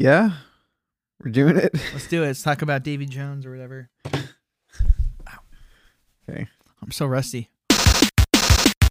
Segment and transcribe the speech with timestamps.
[0.00, 0.30] Yeah,
[1.22, 1.74] we're doing it.
[1.92, 2.28] Let's do it.
[2.28, 3.90] Let's talk about Davy Jones or whatever.
[6.26, 6.48] Okay.
[6.80, 7.50] I'm so rusty.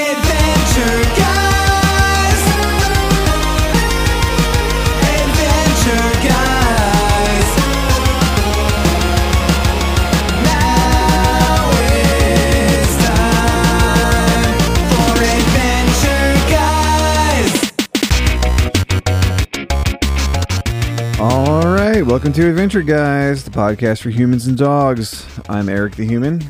[22.08, 25.26] welcome to Adventure Guys, the podcast for humans and dogs.
[25.48, 26.43] I'm Eric the Human.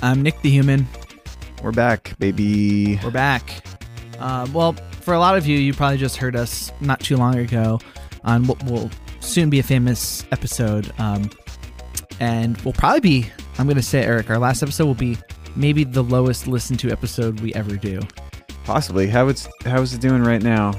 [0.00, 0.86] I'm Nick the Human.
[1.62, 3.00] We're back, baby.
[3.02, 3.64] We're back.
[4.18, 7.36] Um, well, for a lot of you, you probably just heard us not too long
[7.36, 7.80] ago
[8.24, 10.92] on what will soon be a famous episode.
[10.98, 11.28] Um,
[12.20, 15.18] and we'll probably be, I'm going to say, Eric, our last episode will be
[15.56, 18.00] maybe the lowest listened to episode we ever do.
[18.64, 19.08] Possibly.
[19.08, 20.72] How it's how is it doing right now?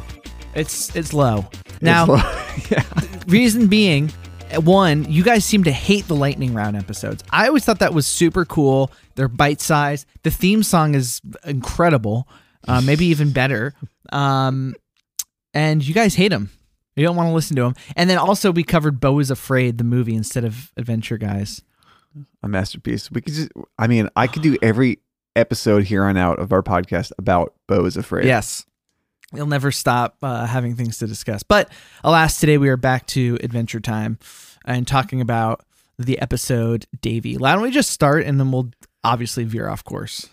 [0.56, 1.46] It's it's low.
[1.82, 3.13] Now, It's low- yeah.
[3.28, 4.12] Reason being
[4.56, 7.24] one you guys seem to hate the lightning round episodes.
[7.32, 8.92] I always thought that was super cool.
[9.16, 12.28] They're bite sized the theme song is incredible
[12.68, 13.74] uh, maybe even better.
[14.12, 14.76] Um,
[15.54, 16.50] and you guys hate them
[16.96, 19.78] you don't want to listen to them and then also we covered Beau is afraid
[19.78, 21.62] the movie instead of adventure guys.
[22.44, 23.10] A masterpiece.
[23.12, 25.00] We could just I mean, I could do every
[25.36, 28.26] episode here on out of our podcast about Beau is Afraid.
[28.26, 28.66] yes
[29.34, 31.70] you'll never stop uh, having things to discuss but
[32.04, 34.18] alas today we are back to adventure time
[34.66, 35.64] and talking about
[36.00, 38.70] the episode davy why don't we just start and then we'll
[39.04, 40.30] obviously veer off course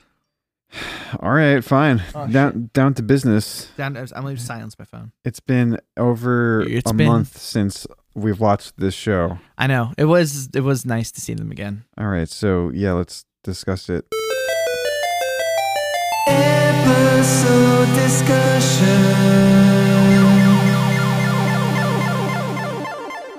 [1.18, 2.00] All right, fine.
[2.14, 3.68] Oh, down down to business.
[3.76, 5.10] Down, I'm going to silence my phone.
[5.24, 9.38] It's been over It's a been- month since we've watched this show.
[9.58, 11.82] I know it was it was nice to see them again.
[11.98, 14.06] All right, so yeah, let's discuss it.
[17.94, 19.50] Discussion.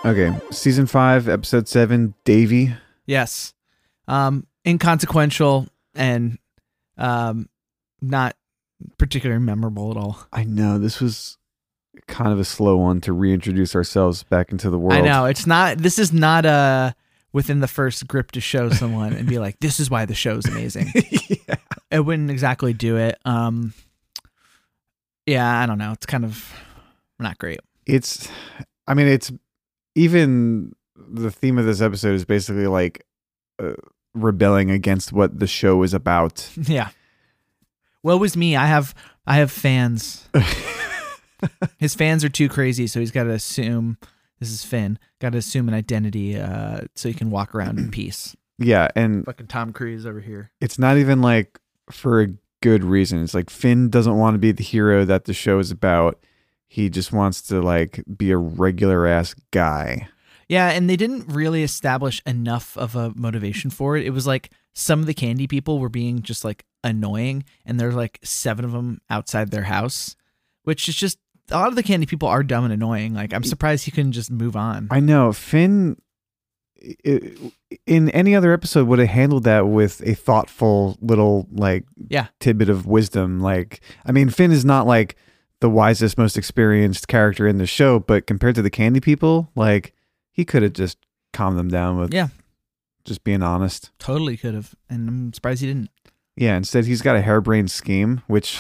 [0.04, 2.74] Okay, season five, episode seven, Davy.
[3.06, 3.54] Yes,
[4.08, 6.40] um, inconsequential and
[6.98, 7.50] um,
[8.02, 8.36] not
[8.98, 10.26] particularly memorable at all.
[10.34, 11.38] I know this was
[12.08, 14.94] kind of a slow one to reintroduce ourselves back into the world.
[14.94, 15.78] I know it's not.
[15.78, 16.96] This is not a
[17.34, 20.46] within the first grip to show someone and be like, "This is why the show's
[20.48, 20.92] amazing."
[21.48, 21.56] yeah.
[21.92, 23.18] It wouldn't exactly do it.
[23.26, 23.74] Um,
[25.26, 25.92] yeah, I don't know.
[25.92, 26.52] It's kind of
[27.20, 27.60] not great.
[27.86, 28.30] It's,
[28.88, 29.32] I mean, it's
[29.96, 33.06] even the theme of this episode is basically like
[33.62, 33.74] uh,
[34.14, 36.50] rebelling against what the show is about.
[36.68, 36.90] Yeah.
[38.04, 38.56] Well, it was me.
[38.56, 38.96] I have
[39.28, 40.28] I have fans.
[41.78, 43.98] His fans are too crazy, so he's got to assume
[44.40, 44.98] this is Finn.
[45.20, 48.36] Got to assume an identity uh, so he can walk around in peace.
[48.58, 50.52] yeah, and Fucking Tom Cruise over here.
[50.62, 51.60] it's not even like
[51.92, 52.28] for a
[52.62, 53.24] good reason.
[53.24, 56.20] It's like Finn doesn't want to be the hero that the show is about.
[56.68, 60.08] He just wants to like be a regular ass guy.
[60.48, 64.06] Yeah, and they didn't really establish enough of a motivation for it.
[64.06, 67.96] It was like some of the candy people were being just like annoying, and there's
[67.96, 70.16] like seven of them outside their house,
[70.64, 71.20] which is just
[71.50, 73.14] a lot of the candy people are dumb and annoying.
[73.14, 74.88] Like I'm surprised he couldn't just move on.
[74.92, 75.98] I know Finn.
[77.86, 82.28] In any other episode, would have handled that with a thoughtful little like Yeah.
[82.40, 83.40] tidbit of wisdom.
[83.40, 85.16] Like, I mean, Finn is not like
[85.60, 89.94] the wisest, most experienced character in the show, but compared to the Candy people, like
[90.32, 90.98] he could have just
[91.34, 92.30] calmed them down with Yeah.
[93.06, 93.92] just being honest.
[94.00, 95.90] Totally could have, and I'm surprised he didn't.
[96.36, 98.60] Yeah, instead he's got a harebrained scheme, which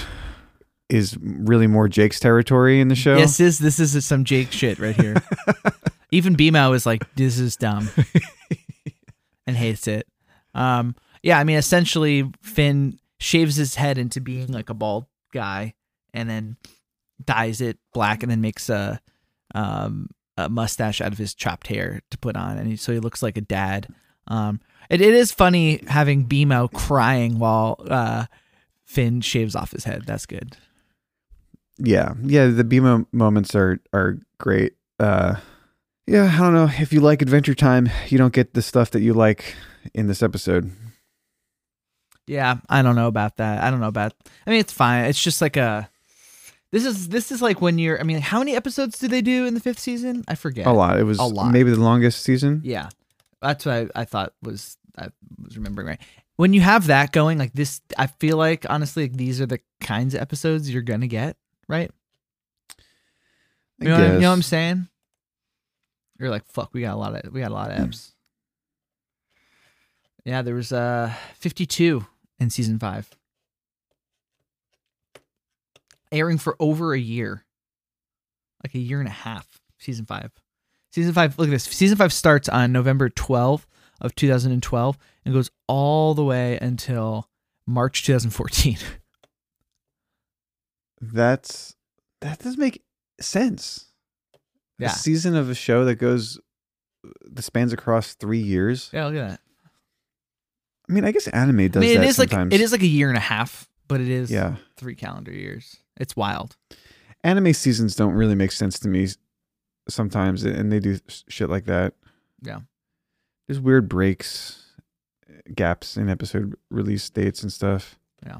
[0.90, 3.18] is really more Jake's territory in the show.
[3.18, 5.16] Yes, this this is some Jake shit right here.
[6.12, 7.90] Even BMO is like, this is dumb,
[9.48, 10.08] and hates it.
[10.54, 15.74] Um, yeah, I mean, essentially, Finn shaves his head into being like a bald guy,
[16.14, 16.58] and then
[17.24, 19.00] dyes it black, and then makes a
[19.56, 23.00] um a mustache out of his chopped hair to put on, and he, so he
[23.00, 23.88] looks like a dad.
[24.28, 28.26] Um, it, it is funny having BMO crying while uh
[28.86, 30.04] Finn shaves off his head.
[30.06, 30.58] That's good.
[31.78, 35.36] yeah yeah the BMO moments are are great uh
[36.08, 39.02] yeah i don't know if you like adventure time you don't get the stuff that
[39.02, 39.56] you like
[39.94, 40.72] in this episode
[42.28, 43.64] Yeah, I don't know about that.
[43.64, 44.14] I don't know about.
[44.46, 45.06] I mean, it's fine.
[45.06, 45.90] It's just like a.
[46.72, 48.00] This is this is like when you're.
[48.00, 50.24] I mean, how many episodes do they do in the fifth season?
[50.30, 50.66] I forget.
[50.68, 51.52] a lot it was A lot.
[51.52, 52.90] maybe the longest season Yeah,
[53.42, 55.10] that's what I, I thought was I
[55.44, 56.00] was remembering right.
[56.38, 59.60] When you have that going like this, I feel like honestly, like, these are the
[59.82, 61.36] kinds of episodes you're gonna get,
[61.68, 61.92] right?
[63.80, 64.88] You know, what, you know what I'm saying?
[66.22, 68.12] You're like, fuck, we got a lot of we got a lot of eps.
[70.24, 72.06] Yeah, there was uh 52
[72.40, 73.10] in season five.
[76.12, 77.44] Airing for over a year.
[78.64, 79.48] Like a year and a half.
[79.80, 80.32] season five.
[80.92, 81.40] Season five.
[81.40, 81.64] Look at this.
[81.64, 83.66] Season five starts on November 12th
[84.00, 87.30] of 2012 and goes all the way until
[87.66, 88.78] March 2014.
[91.02, 91.76] That's
[92.20, 92.84] that doesn't make
[93.20, 93.91] sense.
[94.82, 94.92] Yeah.
[94.92, 96.40] A season of a show that goes
[97.32, 98.90] that spans across three years.
[98.94, 99.40] yeah, look at that.
[100.90, 102.52] I mean, I guess anime does I mean, that it is sometimes.
[102.52, 104.56] like it is like a year and a half, but it is Yeah.
[104.78, 105.78] three calendar years.
[105.98, 106.58] It's wild.
[107.24, 109.18] Anime seasons don't really make sense to me s-
[109.88, 111.94] sometimes, and they do s- shit like that.
[112.42, 112.62] Yeah.
[113.48, 114.66] There's weird breaks,
[115.56, 117.98] gaps in episode release dates and stuff.
[118.26, 118.40] Yeah.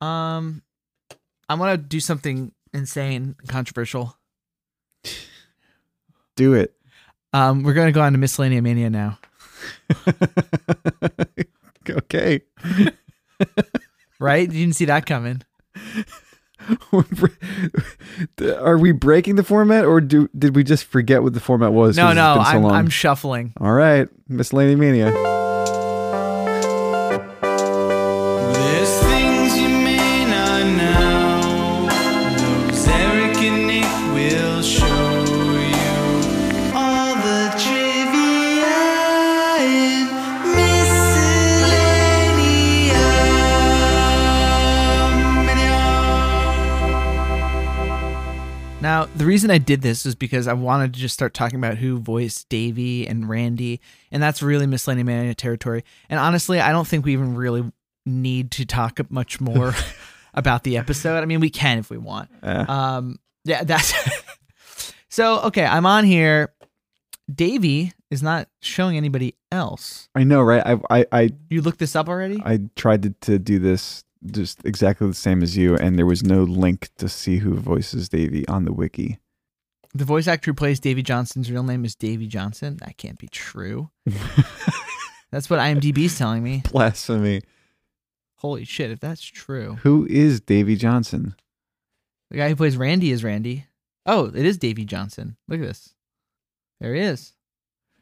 [0.00, 0.62] Um,
[1.48, 4.16] I want to do something insane, and controversial.
[6.36, 6.74] Do it.
[7.32, 9.18] Um, we're gonna go on to Miscellanea Mania now.
[11.90, 12.42] okay.
[14.20, 14.52] Right?
[14.52, 15.40] You didn't see that coming.
[18.60, 21.96] Are we breaking the format, or do did we just forget what the format was?
[21.96, 22.66] No, it's no, been so I'm?
[22.66, 23.54] I'm shuffling.
[23.58, 25.39] All right, Miscellaneous Mania.
[49.20, 51.98] The reason I did this is because I wanted to just start talking about who
[51.98, 55.84] voiced Davy and Randy, and that's really Miscellaneous Mania territory.
[56.08, 57.70] And honestly, I don't think we even really
[58.06, 59.74] need to talk much more
[60.34, 61.20] about the episode.
[61.20, 62.30] I mean, we can if we want.
[62.42, 63.92] Uh, Um, yeah, that's
[65.10, 65.66] so okay.
[65.66, 66.54] I'm on here.
[67.30, 70.08] Davy is not showing anybody else.
[70.14, 70.62] I know, right?
[70.64, 72.40] I I I, You looked this up already?
[72.42, 76.22] I tried to, to do this just exactly the same as you, and there was
[76.22, 79.18] no link to see who voices Davy on the wiki.
[79.92, 82.76] The voice actor who plays Davy Johnson's real name is Davy Johnson.
[82.76, 83.90] That can't be true.
[85.32, 86.62] That's what IMDb's telling me.
[86.70, 87.42] Blasphemy.
[88.36, 89.78] Holy shit, if that's true.
[89.82, 91.34] Who is Davy Johnson?
[92.30, 93.66] The guy who plays Randy is Randy.
[94.06, 95.36] Oh, it is Davy Johnson.
[95.46, 95.94] Look at this.
[96.80, 97.34] There he is.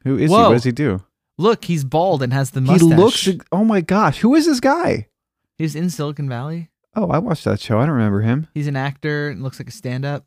[0.05, 0.29] Who is he?
[0.29, 1.03] What does he do?
[1.39, 3.25] Look, he's bald and has the mustache.
[3.25, 3.45] He looks.
[3.51, 5.09] Oh my gosh, who is this guy?
[5.59, 6.71] He's in Silicon Valley.
[6.95, 7.79] Oh, I watched that show.
[7.79, 8.47] I don't remember him.
[8.55, 10.25] He's an actor and looks like a stand up.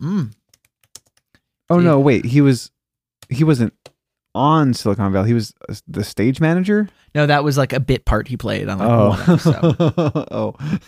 [0.00, 0.32] Mm.
[1.70, 2.24] Oh no, wait.
[2.24, 2.70] He was.
[3.28, 3.74] He wasn't
[4.34, 5.28] on Silicon Valley.
[5.28, 6.88] He was uh, the stage manager.
[7.14, 9.76] No, that was like a bit part he played on like one episode.
[9.78, 10.78] Oh, oh.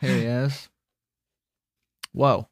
[0.00, 0.68] Here he is.
[2.12, 2.48] Whoa.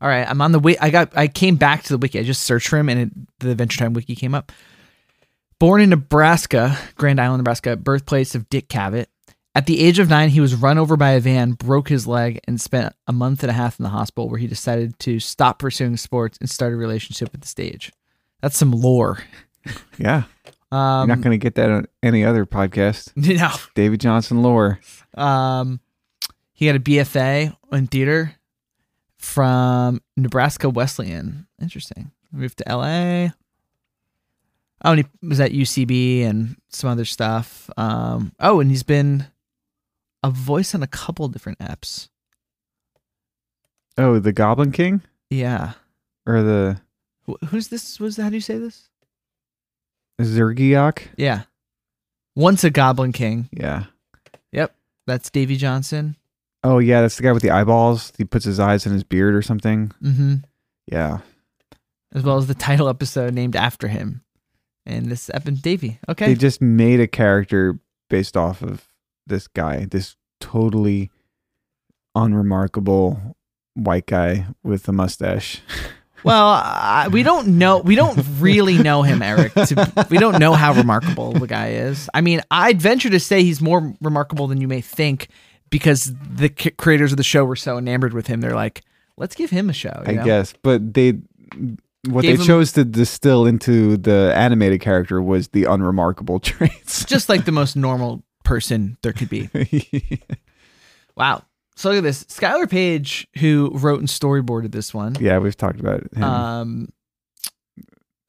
[0.00, 0.80] All right, I'm on the wiki.
[0.80, 1.16] I got.
[1.16, 2.18] I came back to the wiki.
[2.18, 3.10] I just searched for him, and it,
[3.40, 4.50] the Adventure Time wiki came up.
[5.62, 9.06] Born in Nebraska, Grand Island, Nebraska, birthplace of Dick Cavett.
[9.54, 12.40] At the age of nine, he was run over by a van, broke his leg,
[12.48, 15.60] and spent a month and a half in the hospital, where he decided to stop
[15.60, 17.92] pursuing sports and start a relationship with the stage.
[18.40, 19.22] That's some lore.
[19.98, 20.24] yeah.
[20.72, 23.12] Um, You're not going to get that on any other podcast.
[23.38, 23.52] no.
[23.76, 24.80] David Johnson lore.
[25.14, 25.78] Um,
[26.54, 28.34] he got a BFA in theater
[29.16, 31.46] from Nebraska Wesleyan.
[31.60, 32.10] Interesting.
[32.32, 33.28] Moved to LA.
[34.84, 37.70] Oh, and he was at UCB and some other stuff.
[37.76, 39.26] Um, oh, and he's been
[40.24, 42.08] a voice on a couple different apps.
[43.98, 45.72] Oh, the Goblin King Yeah.
[46.26, 46.80] or the
[47.28, 48.00] Wh- Who's this?
[48.00, 48.88] Was how do you say this?
[50.20, 51.02] Xergiok?
[51.16, 51.42] Yeah.
[52.34, 53.48] Once a Goblin King.
[53.52, 53.84] Yeah.
[54.52, 54.74] Yep,
[55.06, 56.16] that's Davy Johnson.
[56.64, 58.12] Oh yeah, that's the guy with the eyeballs.
[58.16, 59.92] He puts his eyes in his beard or something.
[60.02, 60.34] Mm-hmm.
[60.90, 61.18] Yeah.
[62.14, 64.22] As well as the title episode named after him.
[64.84, 65.98] And this Evan Davy.
[66.08, 66.26] Okay.
[66.26, 67.78] They just made a character
[68.10, 68.88] based off of
[69.26, 71.10] this guy, this totally
[72.14, 73.36] unremarkable
[73.74, 75.62] white guy with a mustache.
[76.24, 77.78] Well, I, we don't know.
[77.78, 79.54] We don't really know him, Eric.
[79.54, 82.08] To, we don't know how remarkable the guy is.
[82.14, 85.28] I mean, I'd venture to say he's more remarkable than you may think
[85.70, 88.40] because the c- creators of the show were so enamored with him.
[88.40, 88.82] They're like,
[89.16, 90.02] let's give him a show.
[90.06, 90.24] I know?
[90.24, 91.14] guess, but they
[92.08, 97.04] what they him- chose to distill into the animated character was the unremarkable traits.
[97.04, 99.48] Just like the most normal person there could be.
[101.14, 101.42] Wow.
[101.76, 102.24] So look at this.
[102.24, 105.14] Skyler Page, who wrote and storyboarded this one.
[105.20, 106.22] yeah, we've talked about him.
[106.24, 106.88] Um.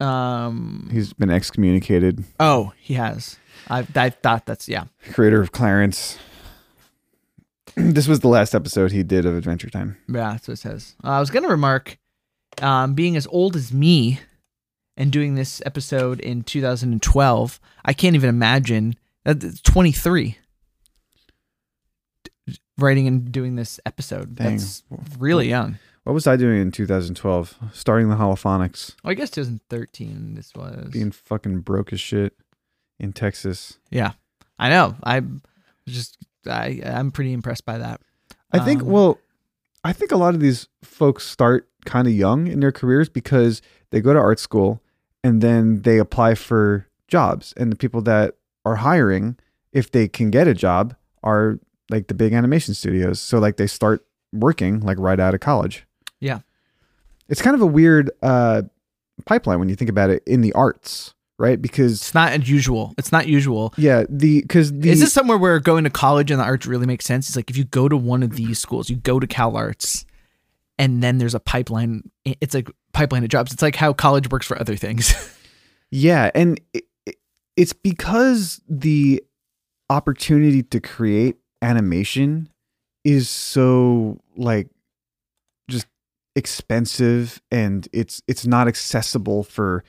[0.00, 0.88] Um.
[0.92, 2.24] He's been excommunicated.
[2.40, 3.38] Oh, he has.
[3.68, 4.84] I I thought that's yeah.
[5.12, 6.18] Creator of Clarence.
[7.76, 9.96] this was the last episode he did of Adventure Time.
[10.08, 10.94] Yeah, that's what it says.
[11.02, 11.96] Uh, I was gonna remark,
[12.62, 14.20] um, being as old as me,
[14.96, 18.94] and doing this episode in 2012, I can't even imagine
[19.24, 20.36] that 23.
[22.78, 24.34] writing and doing this episode.
[24.36, 24.52] Dang.
[24.56, 24.82] That's
[25.18, 25.78] really young.
[26.04, 27.58] What was I doing in 2012?
[27.72, 30.90] Starting the holophonics, Well, I guess 2013 this was.
[30.90, 32.34] being fucking broke as shit
[33.00, 33.78] in Texas.
[33.90, 34.12] yeah,
[34.58, 34.96] I know.
[35.02, 35.22] I
[35.88, 38.00] just I I'm pretty impressed by that.
[38.52, 39.18] I think Um, well,
[39.82, 43.62] I think a lot of these folks start kind of young in their careers because
[43.90, 44.82] they go to art school
[45.22, 49.36] and then they apply for jobs and the people that are hiring
[49.72, 51.58] if they can get a job are
[51.90, 53.20] like the big animation studios.
[53.20, 55.86] So like they start working like right out of college.
[56.20, 56.40] Yeah.
[57.28, 58.62] It's kind of a weird uh
[59.26, 61.60] pipeline when you think about it in the arts, right?
[61.60, 62.94] Because It's not unusual.
[62.98, 63.72] It's not usual.
[63.76, 67.04] yeah, the the Is this somewhere where going to college and the arts really makes
[67.04, 67.28] sense?
[67.28, 70.04] It's like if you go to one of these schools, you go to Cal Arts,
[70.78, 72.10] and then there's a pipeline.
[72.24, 73.52] It's like pipeline of jobs.
[73.52, 75.14] It's like how college works for other things.
[75.90, 77.18] Yeah, and it, it-
[77.56, 79.22] it's because the
[79.88, 82.48] opportunity to create animation
[83.04, 84.66] is so like
[85.70, 85.86] just
[86.34, 89.84] expensive and it's it's not accessible for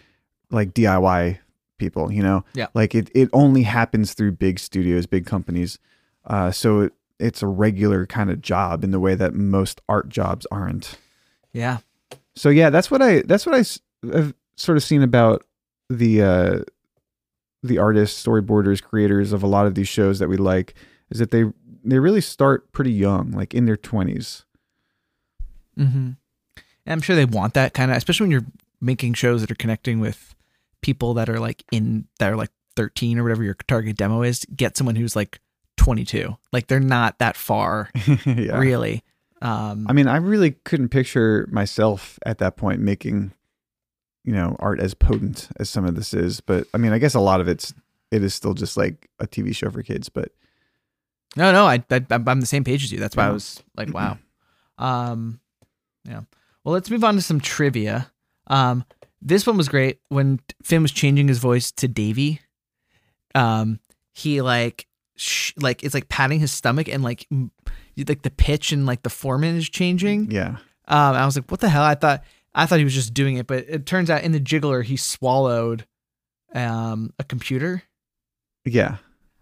[0.51, 1.39] like DIY
[1.80, 2.44] people, you know?
[2.54, 2.68] Yeah.
[2.75, 5.80] Like it it only happens through big studios, big companies.
[6.25, 10.10] Uh so it, it's a regular kind of job in the way that most art
[10.10, 10.98] jobs aren't.
[11.53, 11.79] yeah.
[12.36, 13.63] So yeah, that's what I that's what I
[14.13, 15.45] have sort of seen about
[15.89, 16.60] the uh
[17.63, 20.75] the artists, storyboarders, creators of a lot of these shows that we like
[21.10, 21.45] is that they
[21.84, 24.43] they really start pretty young, like in their 20s.
[25.77, 25.98] Mm-hmm.
[25.98, 26.17] And
[26.88, 28.45] I'm sure they want that kind of, especially when you're
[28.81, 30.36] making shows that are connecting with
[30.81, 34.45] people that are like in that are like 13 or whatever your target demo is.
[34.55, 35.39] Get someone who's like
[35.86, 36.36] 22.
[36.51, 37.89] Like they're not that far,
[38.25, 38.58] yeah.
[38.58, 39.04] really.
[39.42, 43.32] Um, I mean, I really couldn't picture myself at that point making
[44.25, 47.13] you know, art as potent as some of this is, but I mean, I guess
[47.13, 47.74] a lot of it's
[48.12, 50.32] it is still just like a TV show for kids, but
[51.36, 53.00] No, no, I, I I'm the same page as you.
[53.00, 54.18] That's why I was like, wow.
[54.80, 55.39] Um,
[56.06, 56.22] yeah.
[56.63, 58.12] Well, let's move on to some trivia.
[58.48, 58.84] Um,
[59.22, 62.42] this one was great when Finn was changing his voice to Davy.
[63.36, 63.80] Um,
[64.12, 67.51] he like, sh- like it's like patting his stomach and like, m-
[68.07, 70.31] like the pitch and like the formant is changing.
[70.31, 70.57] yeah.
[70.88, 71.84] Um, I was like, what the hell?
[71.84, 74.39] I thought I thought he was just doing it, but it turns out in the
[74.39, 75.86] jiggler he swallowed
[76.53, 77.84] um a computer.
[78.63, 78.98] Yeah.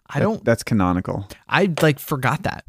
[0.10, 1.28] I That- don't that's canonical.
[1.48, 2.66] I like forgot that.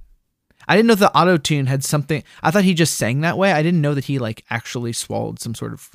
[0.67, 2.23] I didn't know the auto tune had something.
[2.43, 3.53] I thought he just sang that way.
[3.53, 5.91] I didn't know that he like actually swallowed some sort of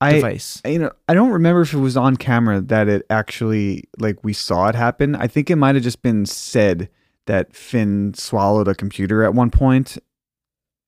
[0.00, 0.62] I device.
[0.64, 4.32] you know, I don't remember if it was on camera that it actually like we
[4.32, 5.14] saw it happen.
[5.16, 6.88] I think it might have just been said
[7.26, 9.98] that Finn swallowed a computer at one point,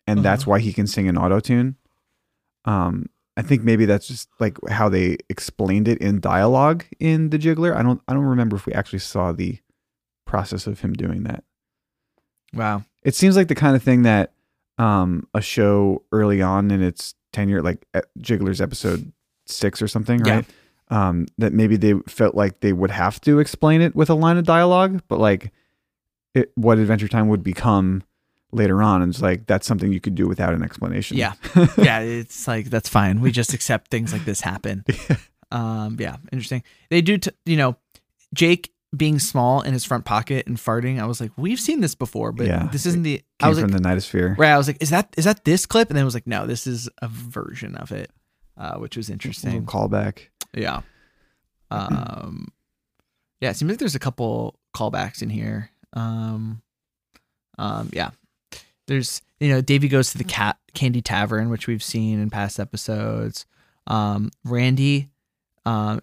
[0.06, 0.52] and that's Uh-huh.
[0.52, 1.76] why he can sing an auto tune.
[2.64, 7.38] Um, I think maybe that's just like how they explained it in dialogue in the
[7.38, 7.74] Jiggler.
[7.74, 9.58] I don't I don't remember if we actually saw the
[10.26, 11.42] process of him doing that.
[12.54, 12.84] Wow.
[13.02, 14.32] It seems like the kind of thing that
[14.78, 17.86] um, a show early on in its tenure, like
[18.18, 19.12] Jiggler's episode
[19.46, 20.34] six or something, Yeah.
[20.36, 20.46] right?
[20.88, 24.36] Um, that maybe they felt like they would have to explain it with a line
[24.38, 25.52] of dialogue, but like
[26.34, 28.02] it, what Adventure Time would become
[28.52, 31.16] later on, and it's like that's something you could do without an explanation.
[31.16, 31.34] Yeah.
[31.78, 33.20] yeah, it's like that's fine.
[33.20, 34.84] We just accept things like this happen.
[35.52, 36.62] Um, yeah, interesting.
[36.90, 37.74] They do, t- you know,
[38.32, 41.00] Jake being small in his front pocket and farting.
[41.00, 42.68] I was like, we've seen this before, but Yeah.
[42.72, 43.22] this isn't the.
[43.40, 44.36] I was from like, the Nightosphere.
[44.36, 44.50] right.
[44.50, 45.88] I was like, is that is that this clip?
[45.90, 48.10] And then it was like, no, this is a version of it,
[48.56, 49.64] uh, which was Little interesting.
[49.66, 50.28] callback.
[50.54, 50.80] Yeah.
[51.70, 52.48] Um
[53.40, 55.70] yeah, it seems like there's a couple callbacks in here.
[55.92, 56.62] Um
[57.58, 58.10] um yeah.
[58.86, 62.58] There's you know, Davey goes to the cat candy tavern, which we've seen in past
[62.58, 63.46] episodes.
[63.86, 65.10] Um Randy
[65.64, 66.00] um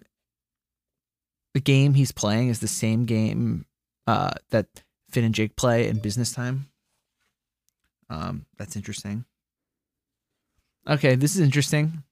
[1.58, 3.66] the game he's playing is the same game
[4.06, 6.68] uh that Finn and Jake play in business time.
[8.08, 9.24] Um that's interesting.
[10.88, 12.04] Okay, this is interesting.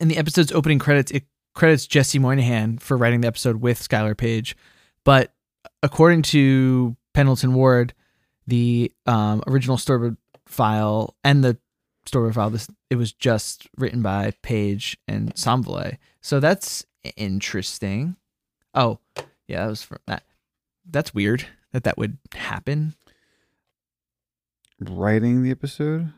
[0.00, 4.16] In the episode's opening credits, it credits Jesse Moynihan for writing the episode with Skyler
[4.16, 4.56] Page,
[5.04, 5.34] but
[5.82, 7.92] according to Pendleton Ward,
[8.46, 10.16] the um, original storyboard
[10.46, 11.58] file and the
[12.06, 15.98] storyboard file, this it was just written by Page and Samvale.
[16.22, 16.86] So that's
[17.18, 18.16] interesting.
[18.74, 18.98] Oh,
[19.46, 20.24] yeah, that was from that.
[20.88, 22.94] That's weird that that would happen.
[24.80, 26.12] Writing the episode.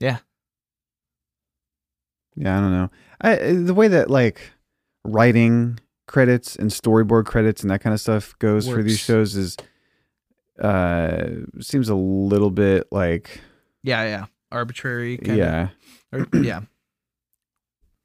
[0.00, 0.18] Yeah.
[2.34, 2.90] Yeah, I don't know.
[3.20, 4.52] I the way that like
[5.04, 9.56] writing credits and storyboard credits and that kind of stuff goes for these shows is
[10.60, 11.24] uh
[11.60, 13.40] seems a little bit like
[13.82, 15.18] Yeah, yeah, arbitrary.
[15.18, 15.68] Kind yeah.
[16.12, 16.60] of, or, yeah.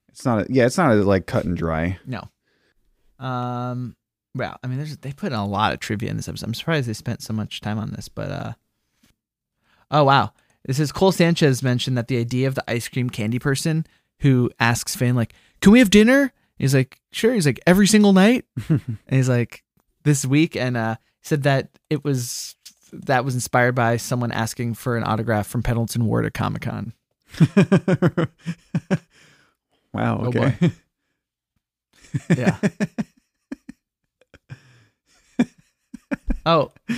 [0.10, 2.00] It's not a, yeah, it's not as like cut and dry.
[2.08, 2.27] No.
[3.20, 3.96] Um.
[4.36, 6.46] Well, I mean, there's they put in a lot of trivia in this episode.
[6.48, 8.54] I'm surprised they spent so much time on this, but uh,
[9.90, 10.32] Oh wow.
[10.66, 13.86] This is Cole Sanchez mentioned that the idea of the ice cream candy person
[14.20, 18.14] who asks Finn like, "Can we have dinner?" He's like, "Sure." He's like, "Every single
[18.14, 19.64] night." and he's like,
[20.04, 22.56] "This week," and uh, said that it was
[22.92, 26.94] that was inspired by someone asking for an autograph from Pendleton Ward at Comic Con.
[29.94, 30.20] wow.
[30.22, 30.56] Oh, Okay.
[30.60, 30.72] boy.
[32.36, 32.58] Yeah.
[36.46, 36.72] oh,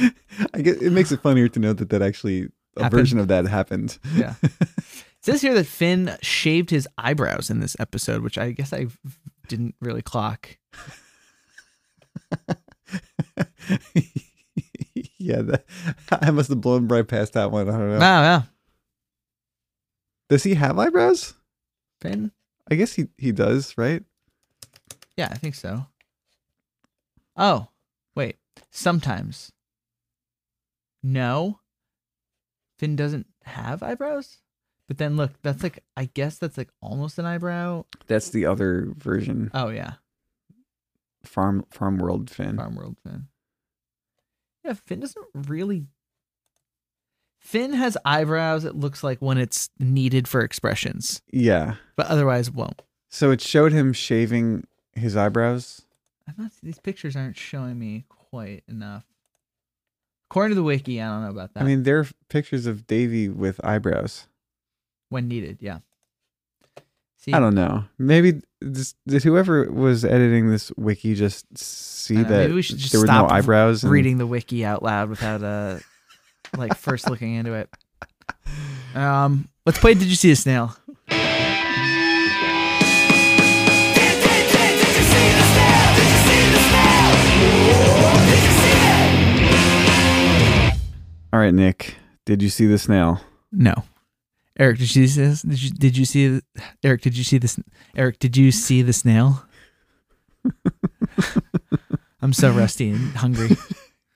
[0.53, 2.99] I guess it makes it funnier to know that that actually a Happened.
[2.99, 3.97] version of that happened.
[4.15, 4.35] yeah.
[5.21, 8.87] It says here that Finn shaved his eyebrows in this episode, which I guess I
[9.49, 10.57] didn't really clock.
[15.17, 15.65] yeah, that,
[16.09, 17.67] I must have blown right past that one.
[17.69, 18.43] I don't know.
[20.29, 21.33] Does he have eyebrows?
[21.99, 22.31] Finn?
[22.71, 24.03] I guess he he does, right?
[25.19, 25.85] Yeah, I think so.
[27.35, 27.67] Oh,
[28.15, 28.37] wait.
[28.71, 29.51] Sometimes.
[31.03, 31.59] No.
[32.77, 34.37] Finn doesn't have eyebrows?
[34.87, 37.83] But then look, that's like I guess that's like almost an eyebrow.
[38.07, 39.51] That's the other version.
[39.53, 39.93] Oh yeah.
[41.25, 42.55] Farm Farm World Finn.
[42.55, 43.27] Farm World Finn.
[44.63, 45.87] Yeah, Finn doesn't really
[47.39, 51.75] Finn has eyebrows, it looks like when it's needed for expressions, Yeah.
[51.95, 52.81] but otherwise won't.
[53.09, 54.65] So it showed him shaving
[54.99, 55.81] his eyebrows.
[56.27, 59.05] I'm not these pictures aren't showing me quite enough.
[60.29, 61.63] According to the wiki, I don't know about that.
[61.63, 64.27] I mean, there are pictures of Davy with eyebrows.
[65.09, 65.79] when needed, yeah.
[67.17, 67.85] See, I don't know.
[67.97, 73.01] Maybe this, did whoever was editing this wiki just see know, that maybe just there
[73.01, 73.83] were no eyebrows?
[73.83, 75.79] and- reading the wiki out loud without uh
[76.55, 77.69] like first looking into it.
[78.95, 79.93] Um, let's play.
[79.93, 80.75] Did you see a snail?
[91.31, 91.95] All right, Nick.
[92.25, 93.21] Did you see the snail?
[93.51, 93.83] No.
[94.57, 95.41] Eric, did you see this?
[95.41, 96.41] Did you did you see
[96.83, 97.01] Eric?
[97.01, 97.59] Did you see this?
[97.95, 99.43] Eric, did you see the snail?
[102.21, 103.55] I'm so rusty and hungry.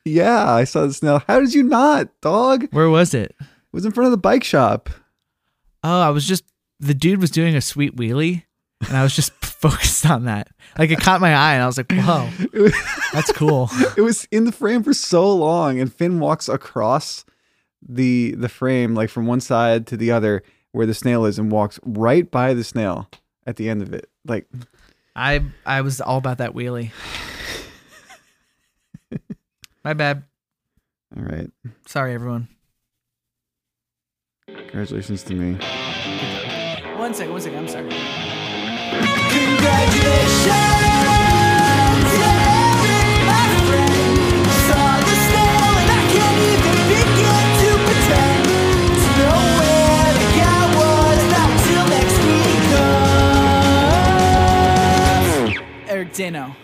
[0.05, 1.23] Yeah, I saw the snail.
[1.27, 2.67] How did you not, dog?
[2.71, 3.33] Where was it?
[3.39, 3.47] it?
[3.71, 4.89] was in front of the bike shop.
[5.81, 6.43] Oh, I was just
[6.79, 8.43] the dude was doing a sweet wheelie,
[8.85, 9.31] and I was just
[9.69, 10.49] focused on that.
[10.77, 12.73] Like it caught my eye, and I was like, "Whoa, was,
[13.13, 17.23] that's cool." it was in the frame for so long, and Finn walks across
[17.81, 21.51] the the frame, like from one side to the other, where the snail is, and
[21.51, 23.09] walks right by the snail
[23.47, 24.09] at the end of it.
[24.25, 24.47] Like,
[25.15, 26.91] I I was all about that wheelie.
[29.83, 30.23] My bad.
[31.15, 31.49] all right,
[31.85, 32.47] Sorry, everyone.
[34.47, 35.53] congratulations to me.
[36.97, 37.59] One second, one second.
[37.59, 38.22] I'm sorry.
[55.93, 56.55] Eric Daino.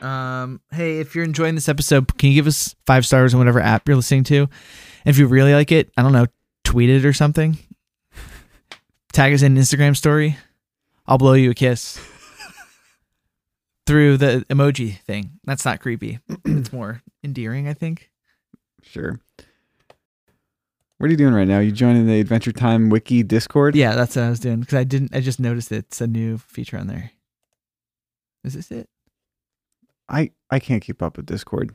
[0.00, 3.60] Um, hey, if you're enjoying this episode, can you give us five stars on whatever
[3.60, 4.40] app you're listening to?
[4.40, 4.48] And
[5.04, 6.26] if you really like it, I don't know,
[6.74, 7.56] tweet it or something.
[9.12, 10.36] Tag us in an Instagram story.
[11.06, 12.04] I'll blow you a kiss
[13.86, 15.38] through the emoji thing.
[15.44, 16.18] That's not creepy.
[16.44, 18.10] it's more endearing, I think.
[18.82, 19.20] Sure.
[20.98, 21.60] What are you doing right now?
[21.60, 23.76] You joining the Adventure Time Wiki Discord?
[23.76, 25.14] Yeah, that's what I was doing because I didn't.
[25.14, 27.12] I just noticed it's a new feature on there.
[28.42, 28.88] Is this it?
[30.08, 31.72] I I can't keep up with Discord.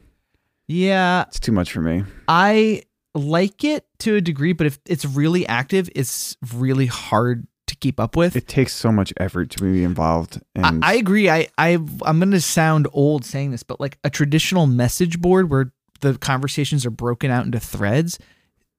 [0.67, 2.03] Yeah, It's too much for me.
[2.27, 2.83] I
[3.15, 7.99] like it to a degree, but if it's really active, it's really hard to keep
[7.99, 8.35] up with.
[8.35, 11.29] It takes so much effort to be involved, I, and I agree.
[11.29, 15.71] I, I I'm gonna sound old saying this, but like a traditional message board where
[16.01, 18.19] the conversations are broken out into threads,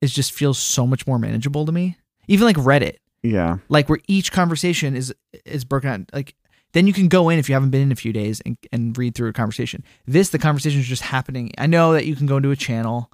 [0.01, 1.97] it just feels so much more manageable to me.
[2.29, 5.15] Even like Reddit, yeah, like where each conversation is
[5.45, 6.01] is broken out.
[6.13, 6.35] Like
[6.73, 8.97] then you can go in if you haven't been in a few days and, and
[8.97, 9.85] read through a conversation.
[10.07, 11.53] This the conversation is just happening.
[11.59, 13.11] I know that you can go into a channel,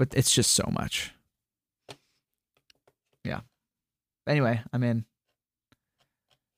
[0.00, 1.12] but it's just so much.
[3.22, 3.40] Yeah.
[4.26, 5.04] Anyway, I'm in.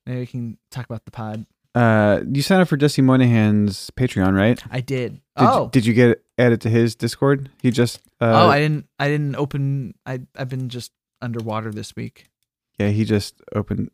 [0.07, 1.45] Maybe we can talk about the pod.
[1.75, 4.63] uh, you signed up for Jesse Moynihan's Patreon, right?
[4.71, 5.15] I did.
[5.15, 7.51] Did, oh, did you get added to his Discord?
[7.61, 8.87] He just uh, oh, I didn't.
[9.01, 9.95] I didn't open.
[10.07, 12.29] I I've been just underwater this week.
[12.79, 13.91] yeah, he just opened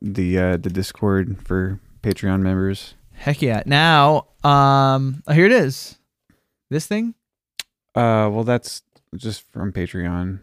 [0.00, 2.94] the uh, the Discord for Patreon members.
[3.12, 3.64] Heck yeah!
[3.66, 5.98] Now, um, oh, here it is.
[6.70, 7.14] This thing.
[7.94, 8.82] Uh, well, that's
[9.16, 10.40] just from Patreon.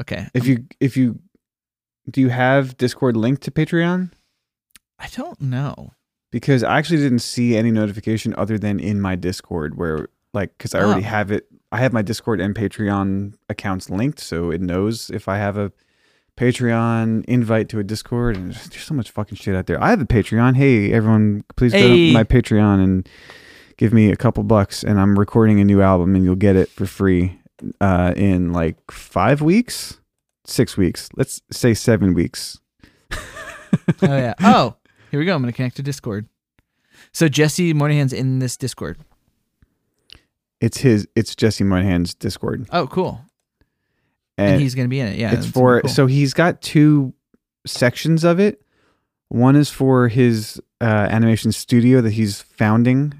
[0.00, 0.26] Okay.
[0.34, 1.18] If you if you
[2.10, 4.10] do you have Discord linked to Patreon?
[4.98, 5.92] I don't know.
[6.30, 10.74] Because I actually didn't see any notification other than in my Discord where like because
[10.74, 11.08] I already Oh.
[11.08, 11.46] have it.
[11.70, 15.72] I have my Discord and Patreon accounts linked, so it knows if I have a
[16.38, 18.36] Patreon invite to a Discord.
[18.36, 19.82] And there's, there's so much fucking shit out there.
[19.82, 20.56] I have a Patreon.
[20.56, 23.08] Hey, everyone, please go to my Patreon and
[23.82, 26.68] give me a couple bucks, and I'm recording a new album, and you'll get it
[26.68, 27.40] for free
[27.80, 29.98] uh, in like five weeks,
[30.44, 31.08] six weeks.
[31.16, 32.60] Let's say seven weeks.
[34.02, 34.34] Oh yeah.
[34.42, 34.76] Oh,
[35.10, 35.34] here we go.
[35.34, 36.28] I'm gonna connect to Discord.
[37.10, 38.98] So Jesse Moynihan's in this Discord.
[40.60, 41.08] It's his.
[41.16, 43.22] It's Jesse Moynihan's Discord, Oh, cool.
[44.36, 45.18] And, and, he's gonna be in it.
[45.18, 45.32] Yeah.
[45.32, 45.80] it's for.
[45.80, 45.88] cool.
[45.88, 47.14] So he's got two
[47.66, 48.60] sections of it.
[49.28, 53.14] One is for his uh, animation studio that he's founding,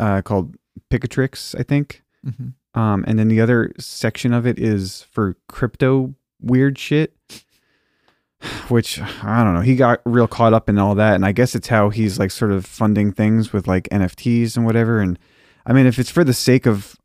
[0.00, 0.54] uh, called
[0.90, 2.02] Picatrix, I think.
[2.26, 2.54] Mhm.
[2.74, 7.16] Um, and then the other section of it is for crypto weird shit,
[8.68, 9.60] which I don't know.
[9.62, 12.30] He got real caught up in all that, and I guess it's how he's like
[12.30, 15.00] sort of funding things with like NFTs and whatever.
[15.00, 15.18] And
[15.64, 16.96] I mean, if it's for the sake of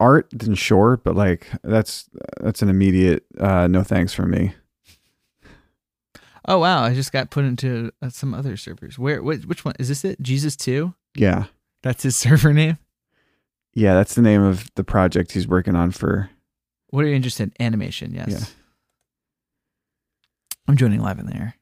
[0.00, 2.08] art, then sure, but like that's
[2.40, 4.54] that's an immediate uh, no thanks from me.
[6.46, 6.82] Oh wow!
[6.82, 8.98] I just got put into uh, some other servers.
[8.98, 9.22] Where?
[9.22, 10.02] Which, which one is this?
[10.02, 10.94] It Jesus two?
[11.14, 11.44] Yeah,
[11.82, 12.78] That's his server name.
[13.74, 16.30] yeah, that's the name of the project he's working on for.
[16.90, 17.66] What are you interested in?
[17.66, 18.14] Animation.
[18.14, 18.28] Yes.
[18.30, 18.44] Yeah.
[20.66, 21.54] I'm joining live in there.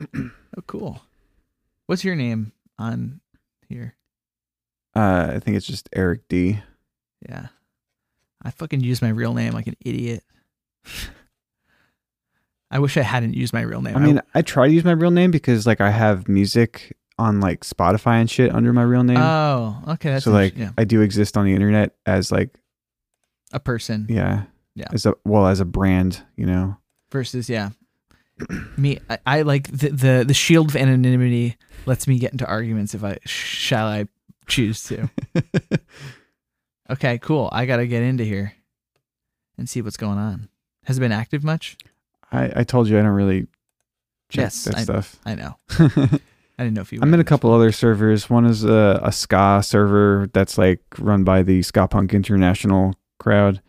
[0.16, 1.02] oh, cool.
[1.86, 3.20] What's your name on
[3.68, 3.96] here?
[4.94, 6.60] Uh, I think it's just Eric D.
[7.28, 7.48] Yeah.
[8.42, 10.22] I fucking used my real name like an idiot.
[12.70, 13.96] I wish I hadn't used my real name.
[13.96, 17.40] I mean, I try to use my real name because like I have music on
[17.40, 19.16] like Spotify and shit under my real name.
[19.18, 20.10] oh, okay.
[20.10, 22.50] That's so like yeah, I do exist on the internet as like
[23.52, 24.42] a person yeah
[24.74, 24.88] Yeah.
[24.92, 26.76] as a well as a brand you know
[27.10, 27.70] versus yeah.
[28.76, 32.94] Me, I, I like the, the the shield of anonymity lets me get into arguments
[32.94, 34.06] if I shall I
[34.46, 35.10] choose to.
[36.90, 37.48] okay, cool.
[37.52, 38.52] I gotta get into here
[39.56, 40.48] and see what's going on.
[40.84, 41.76] Has it been active much?
[42.30, 43.42] I I told you I don't really
[44.30, 45.16] check Yes, that I- stuff.
[45.26, 45.56] I know.
[46.58, 46.98] I didn't know if you.
[47.00, 48.28] I'm in a couple other servers.
[48.28, 53.62] One is a, a ska server that's like run by the Ska Punk International crowd.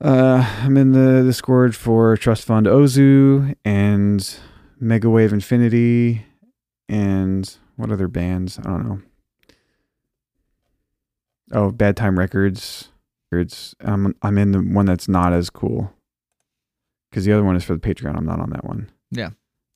[0.00, 4.38] Uh, I'm in the Discord for Trust Fund Ozu and
[4.78, 6.26] Mega Wave Infinity
[6.88, 8.58] and what other bands?
[8.58, 9.02] I don't know.
[11.52, 12.88] Oh, Bad Time Records.
[13.30, 13.74] Records.
[13.80, 15.92] I'm I'm in the one that's not as cool.
[17.10, 18.16] Because the other one is for the Patreon.
[18.16, 18.90] I'm not on that one.
[19.10, 19.30] Yeah.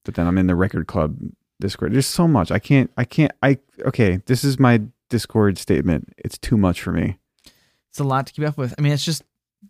[0.05, 1.17] But then I'm in the Record Club
[1.61, 1.93] Discord.
[1.93, 2.51] There's so much.
[2.51, 2.91] I can't.
[2.97, 3.33] I can't.
[3.43, 4.21] I okay.
[4.27, 6.13] This is my Discord statement.
[6.19, 7.19] It's too much for me.
[7.91, 8.75] It's a lot to keep up with.
[8.79, 9.23] I mean, it's just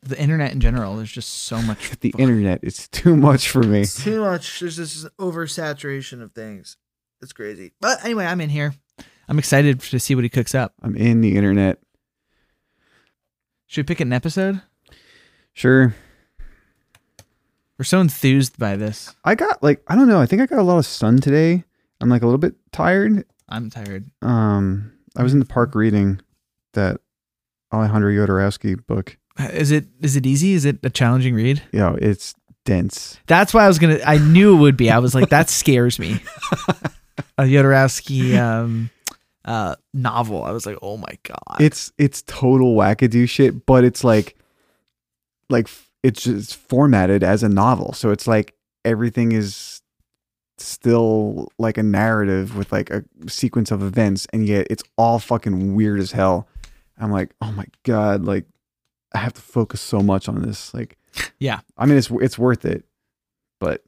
[0.03, 0.96] the internet in general.
[0.96, 1.90] There's just so much.
[2.00, 2.61] The internet.
[2.62, 3.83] It's too much for me.
[3.83, 4.61] It's too much.
[4.61, 6.76] There's this oversaturation of things.
[7.20, 7.72] It's crazy.
[7.81, 8.74] But anyway, I'm in here.
[9.29, 10.74] I'm excited to see what he cooks up.
[10.83, 11.79] I'm in the internet.
[13.66, 14.62] Should we pick an episode?
[15.53, 15.94] Sure.
[17.79, 19.14] We're so enthused by this.
[19.24, 20.20] I got like I don't know.
[20.20, 21.64] I think I got a lot of sun today.
[22.00, 23.24] I'm like a little bit tired.
[23.48, 24.10] I'm tired.
[24.22, 26.20] Um, I was in the park reading
[26.74, 27.00] that
[27.72, 29.16] Alejandro Jodorowsky book.
[29.38, 30.52] Uh, Is it is it easy?
[30.52, 31.62] Is it a challenging read?
[31.72, 32.34] Yo, it's
[32.64, 33.18] dense.
[33.26, 34.00] That's why I was gonna.
[34.04, 34.90] I knew it would be.
[34.90, 36.20] I was like, that scares me.
[37.38, 38.90] A Jodorowsky um,
[39.44, 40.44] uh, novel.
[40.44, 41.60] I was like, oh my god.
[41.60, 44.36] It's it's total wackadoo shit, but it's like
[45.48, 45.68] like
[46.02, 47.92] it's just formatted as a novel.
[47.92, 49.54] So it's like everything is
[50.61, 55.75] still like a narrative with like a sequence of events and yet it's all fucking
[55.75, 56.49] weird as hell.
[56.99, 58.44] I'm like, "Oh my god, like
[59.14, 60.99] I have to focus so much on this." Like
[61.38, 61.61] Yeah.
[61.79, 62.85] I mean it's it's worth it.
[63.59, 63.85] But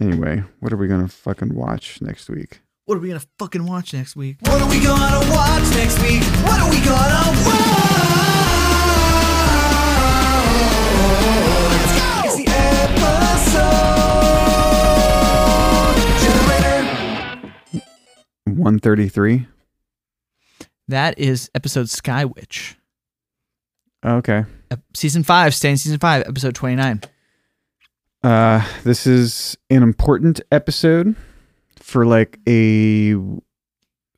[0.00, 2.60] anyway, what are we going to fucking watch next week?
[2.84, 4.36] what are we gonna fucking watch next week?
[4.42, 6.22] What are we gonna watch next week?
[6.44, 8.21] What are we gonna watch?
[18.46, 19.46] 133.
[20.88, 22.76] That is episode Sky Witch,
[24.04, 24.44] Okay.
[24.94, 27.00] Season five, staying season five, episode twenty nine.
[28.24, 31.14] Uh, this is an important episode
[31.78, 33.14] for like a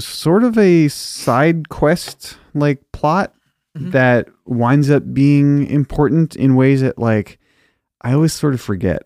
[0.00, 3.34] sort of a side quest like plot
[3.76, 3.92] Mhm.
[3.92, 7.38] that winds up being important in ways that like
[8.00, 9.02] I always sort of forget.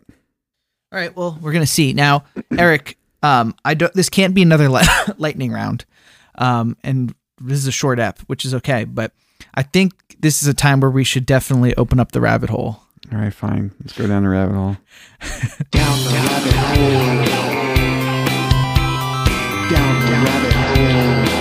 [0.93, 2.25] All right, well, we're gonna see now,
[2.57, 2.98] Eric.
[3.23, 3.93] Um, I don't.
[3.95, 4.87] This can't be another li-
[5.19, 5.85] lightning round.
[6.37, 8.85] Um, and this is a short app, which is okay.
[8.85, 9.13] But
[9.55, 12.83] I think this is a time where we should definitely open up the rabbit hole.
[13.13, 13.73] All right, fine.
[13.81, 14.77] Let's go down the rabbit hole.
[15.71, 17.25] Down the rabbit hole.
[19.71, 21.35] Down the rabbit hole.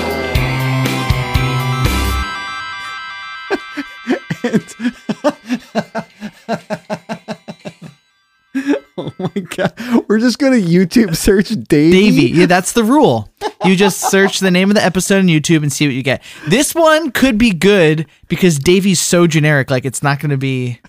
[8.99, 9.73] oh my god,
[10.07, 11.91] we're just gonna YouTube search Davey.
[11.91, 12.27] Davey.
[12.29, 13.29] Yeah, that's the rule.
[13.63, 16.23] You just search the name of the episode on YouTube and see what you get.
[16.47, 19.69] This one could be good because Davey's so generic.
[19.69, 20.79] Like it's not to be.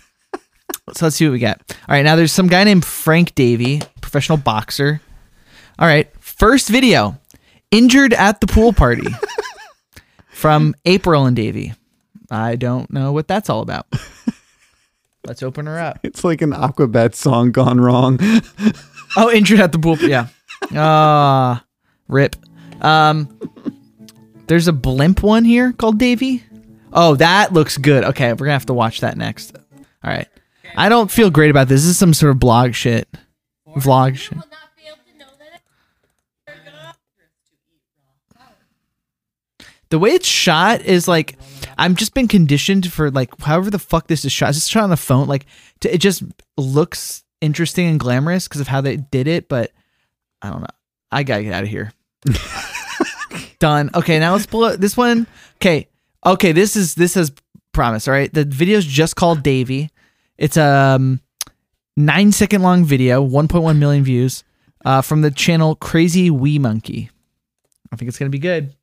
[0.93, 1.61] So let's see what we get.
[1.87, 5.01] All right, now there's some guy named Frank Davey, professional boxer.
[5.77, 7.19] All right, first video,
[7.69, 9.07] injured at the pool party
[10.31, 11.73] from April and Davey.
[12.31, 13.85] I don't know what that's all about.
[15.25, 15.99] Let's open her up.
[16.03, 18.19] It's like an Aquabat song gone wrong.
[19.17, 19.97] Oh, injured at the pool.
[19.97, 20.27] Yeah.
[20.75, 21.65] Ah,
[22.07, 22.35] rip.
[22.79, 23.27] Um,
[24.45, 26.43] there's a blimp one here called Davy.
[26.93, 28.03] Oh, that looks good.
[28.03, 29.57] Okay, we're gonna have to watch that next.
[29.57, 30.27] All right.
[30.75, 31.81] I don't feel great about this.
[31.81, 33.09] This is some sort of blog shit,
[33.77, 34.33] vlog shit.
[34.33, 35.61] will not be able to know that
[39.89, 41.35] The way it's shot is like
[41.79, 44.49] I've just been conditioned for like however the fuck this is shot.
[44.49, 45.27] It's just shot on the phone.
[45.27, 45.45] Like
[45.79, 46.23] to, it just
[46.57, 49.47] looks interesting and glamorous because of how they did it.
[49.47, 49.71] But
[50.41, 50.67] I don't know.
[51.11, 51.93] I gotta get out of here.
[53.59, 53.89] Done.
[53.95, 55.25] Okay, now let's pull up this one.
[55.55, 55.87] Okay,
[56.25, 56.51] okay.
[56.51, 57.31] This is this has
[57.71, 58.07] promise.
[58.07, 59.89] All right, the video's just called Davy.
[60.37, 61.21] It's a um,
[61.95, 64.43] nine second long video, 1.1 million views,
[64.85, 67.09] uh, from the channel Crazy Wee Monkey.
[67.91, 68.75] I think it's gonna be good.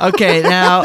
[0.00, 0.84] Okay, now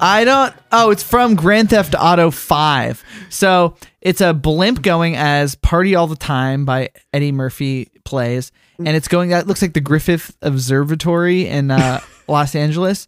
[0.00, 0.54] I don't.
[0.72, 3.02] Oh, it's from Grand Theft Auto 5.
[3.30, 8.52] So it's a blimp going as Party All the Time by Eddie Murphy plays.
[8.78, 13.06] And it's going, that looks like the Griffith Observatory in uh, Los Angeles.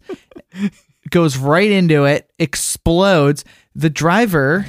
[1.09, 3.43] Goes right into it, explodes.
[3.75, 4.65] The driver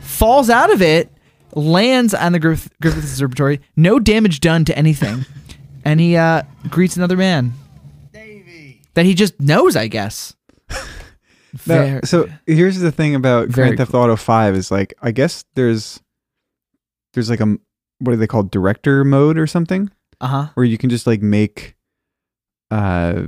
[0.00, 1.12] falls out of it,
[1.54, 3.60] lands on the Griff- Griffith Observatory.
[3.76, 5.26] No damage done to anything.
[5.84, 7.52] And he uh, greets another man.
[8.96, 10.34] That he just knows, I guess.
[11.66, 15.10] Now, Very- so here's the thing about Very Grand Theft Auto Five is like I
[15.10, 16.00] guess there's
[17.14, 17.56] there's like a
[18.00, 20.46] what are they called director mode or something uh huh.
[20.52, 21.76] where you can just like make
[22.70, 23.22] uh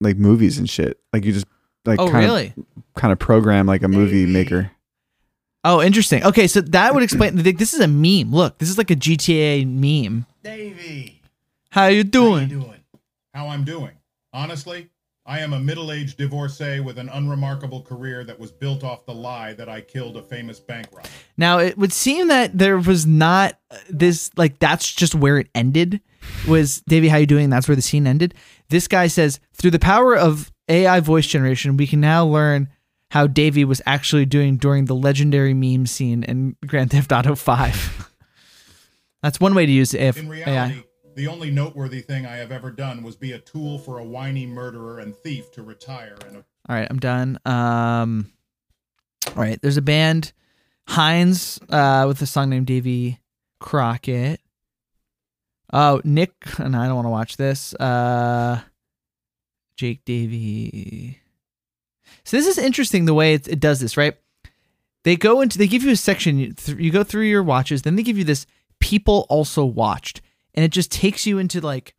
[0.00, 1.46] like movies and shit like you just
[1.84, 2.52] like Oh, kind really?
[2.56, 4.72] of kind of program like a movie maker.
[5.62, 6.24] Oh, interesting.
[6.24, 7.36] Okay, so that would explain.
[7.36, 8.32] This is a meme.
[8.32, 10.26] Look, this is like a GTA meme.
[10.42, 11.22] Davey.
[11.70, 12.48] How you How you doing?
[12.48, 12.84] doing?
[13.34, 13.92] How I'm doing.
[14.32, 14.90] Honestly,
[15.28, 19.12] I am a middle aged divorcee with an unremarkable career that was built off the
[19.12, 21.08] lie that I killed a famous bank robber.
[21.36, 25.48] Now it would seem that there was not uh, this like that's just where it
[25.54, 26.00] ended.
[26.48, 27.50] Was Davey, how you doing?
[27.50, 28.34] That's where the scene ended.
[28.70, 32.68] This guy says, through the power of AI voice generation, we can now learn
[33.10, 38.10] how Davey was actually doing during the legendary meme scene in Grand Theft Auto Five.
[39.22, 40.84] that's one way to use AF- In AI.
[41.18, 44.46] The only noteworthy thing I have ever done was be a tool for a whiny
[44.46, 47.40] murderer and thief to retire and a All right, I'm done.
[47.44, 48.30] Um,
[49.26, 50.32] all right, there's a band,
[50.86, 53.18] Heinz, uh, with a song named Davy
[53.58, 54.40] Crockett.
[55.72, 57.74] Oh, Nick, and I don't want to watch this.
[57.74, 58.60] Uh,
[59.74, 61.18] Jake Davy.
[62.22, 64.16] So this is interesting the way it, it does this, right?
[65.02, 66.38] They go into, they give you a section.
[66.38, 68.46] You, th- you go through your watches, then they give you this
[68.78, 70.20] people also watched,
[70.58, 71.94] and it just takes you into like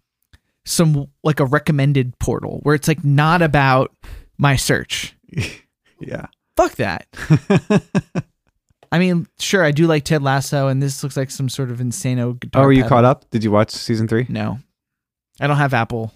[0.65, 3.95] some like a recommended portal where it's like not about
[4.37, 5.15] my search.
[6.01, 6.27] Yeah.
[6.55, 7.07] Fuck that.
[8.91, 11.79] I mean, sure, I do like Ted Lasso, and this looks like some sort of
[11.79, 12.41] insano.
[12.55, 13.29] oh, are you caught up?
[13.31, 14.25] Did you watch season three?
[14.29, 14.59] No,
[15.41, 16.13] I don't have Apple.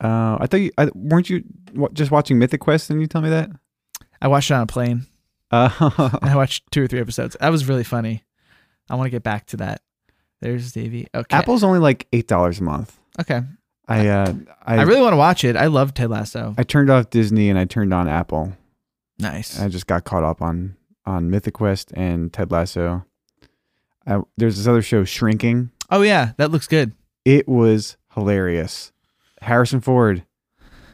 [0.00, 1.42] Uh, I thought you I, weren't you
[1.94, 3.50] just watching Mythic Quest and you tell me that.
[4.22, 5.04] I watched it on a plane.
[5.50, 5.68] Uh,
[6.22, 7.36] I watched two or three episodes.
[7.40, 8.22] That was really funny.
[8.88, 9.82] I want to get back to that.
[10.40, 11.08] There's Davey.
[11.14, 11.36] Okay.
[11.36, 12.98] Apple's only like eight dollars a month.
[13.20, 13.42] Okay.
[13.88, 15.56] I uh, I, I really want to watch it.
[15.56, 16.54] I love Ted Lasso.
[16.58, 18.52] I turned off Disney and I turned on Apple.
[19.18, 19.58] Nice.
[19.60, 23.04] I just got caught up on on Mythic Quest and Ted Lasso.
[24.06, 25.70] I, there's this other show, Shrinking.
[25.90, 26.92] Oh yeah, that looks good.
[27.24, 28.92] It was hilarious.
[29.42, 30.24] Harrison Ford.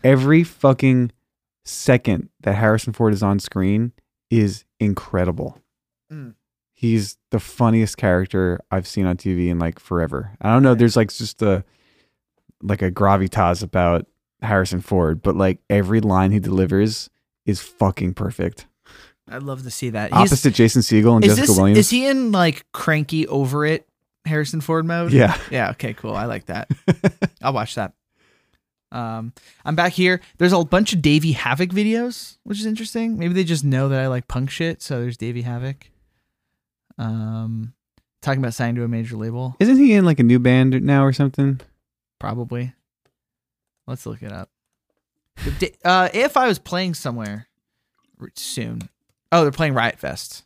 [0.05, 1.13] Every fucking
[1.65, 3.93] second that Harrison Ford is on screen
[4.31, 5.59] is incredible.
[6.13, 6.35] Mm.
[6.83, 10.33] He's the funniest character I've seen on TV in like forever.
[10.41, 10.75] I don't know.
[10.75, 11.65] There's like just a
[12.61, 14.07] like a gravitas about
[14.43, 17.09] Harrison Ford, but like every line he delivers
[17.47, 18.67] is fucking perfect.
[19.31, 20.11] I'd love to see that.
[20.13, 21.79] He's- Opposite Jason Segel and Jessica this Williams.
[21.79, 23.87] is he in like cranky over it
[24.25, 25.13] Harrison Ford mode?
[25.13, 25.39] yeah.
[25.53, 25.71] Yeah.
[25.71, 25.95] Okay.
[25.95, 26.17] Cool.
[26.17, 26.69] I like that.
[27.43, 27.93] I'll watch that.
[28.91, 29.33] Um,
[29.65, 30.21] I'm back here.
[30.39, 33.19] There's a bunch of Davey Havok videos, which is interesting.
[33.19, 35.77] Maybe they just know that I like punk shit, so there's Davey Havok.
[36.99, 37.73] Um,
[38.21, 41.05] talking about signing to a major label, Isn't he in like a new band now
[41.05, 41.61] or something?
[42.19, 42.73] probably.
[43.87, 44.49] Let's look it up.
[45.85, 47.49] uh, if I was playing somewhere
[48.37, 48.89] soon.
[49.33, 50.45] Oh, they're playing Riot Fest,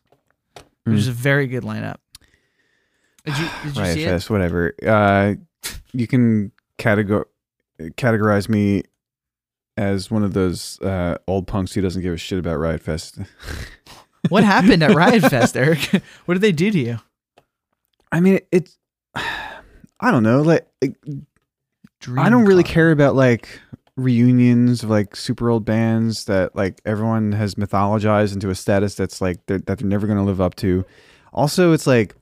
[0.84, 0.98] which Mm.
[0.98, 1.96] is a very good lineup.
[3.24, 4.74] Did you did you Riot see Fest, whatever.
[4.86, 5.34] Uh,
[5.92, 7.24] you can categor-
[7.78, 8.84] categorize me
[9.76, 13.18] as one of those uh, old punks who doesn't give a shit about Riot Fest.
[14.28, 15.80] What happened at Riot Fest, Eric?
[16.24, 16.98] what did they do to you?
[18.12, 18.78] I mean, it's
[19.14, 20.42] I don't know.
[20.42, 20.96] Like, like,
[22.00, 22.72] Dream I don't really Car.
[22.72, 23.60] care about like
[23.96, 29.20] reunions of like super old bands that like everyone has mythologized into a status that's
[29.20, 30.84] like they're, that they're never going to live up to.
[31.32, 32.14] Also, it's like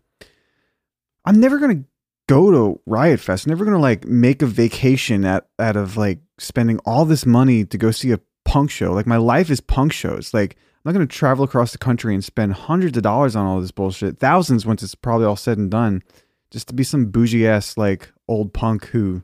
[1.25, 1.89] I'm never going to
[2.29, 3.47] go to Riot Fest.
[3.47, 7.27] I'm never going to like make a vacation at out of like spending all this
[7.27, 8.93] money to go see a punk show.
[8.93, 10.33] Like my life is punk shows.
[10.33, 13.47] Like I'm not going to travel across the country and spend hundreds of dollars on
[13.47, 14.19] all this bullshit.
[14.19, 16.03] Thousands once it's probably all said and done
[16.51, 19.23] just to be some bougie ass like old punk who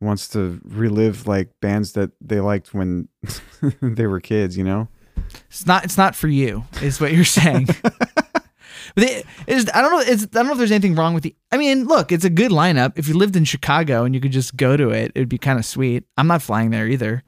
[0.00, 3.08] wants to relive like bands that they liked when
[3.82, 4.86] they were kids, you know?
[5.48, 5.84] It's not.
[5.84, 6.64] It's not for you.
[6.82, 7.66] Is what you're saying.
[7.82, 10.00] but it's, I don't know.
[10.00, 11.34] It's, I don't know if there's anything wrong with the.
[11.50, 12.92] I mean, look, it's a good lineup.
[12.96, 15.58] If you lived in Chicago and you could just go to it, it'd be kind
[15.58, 16.04] of sweet.
[16.16, 17.24] I'm not flying there either.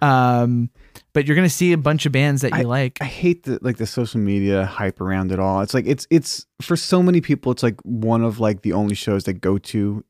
[0.00, 0.70] Um,
[1.12, 2.98] but you're gonna see a bunch of bands that you like.
[3.00, 5.60] I hate the like the social media hype around it all.
[5.60, 8.94] It's like it's it's for so many people it's like one of like the only
[8.94, 10.04] shows they go to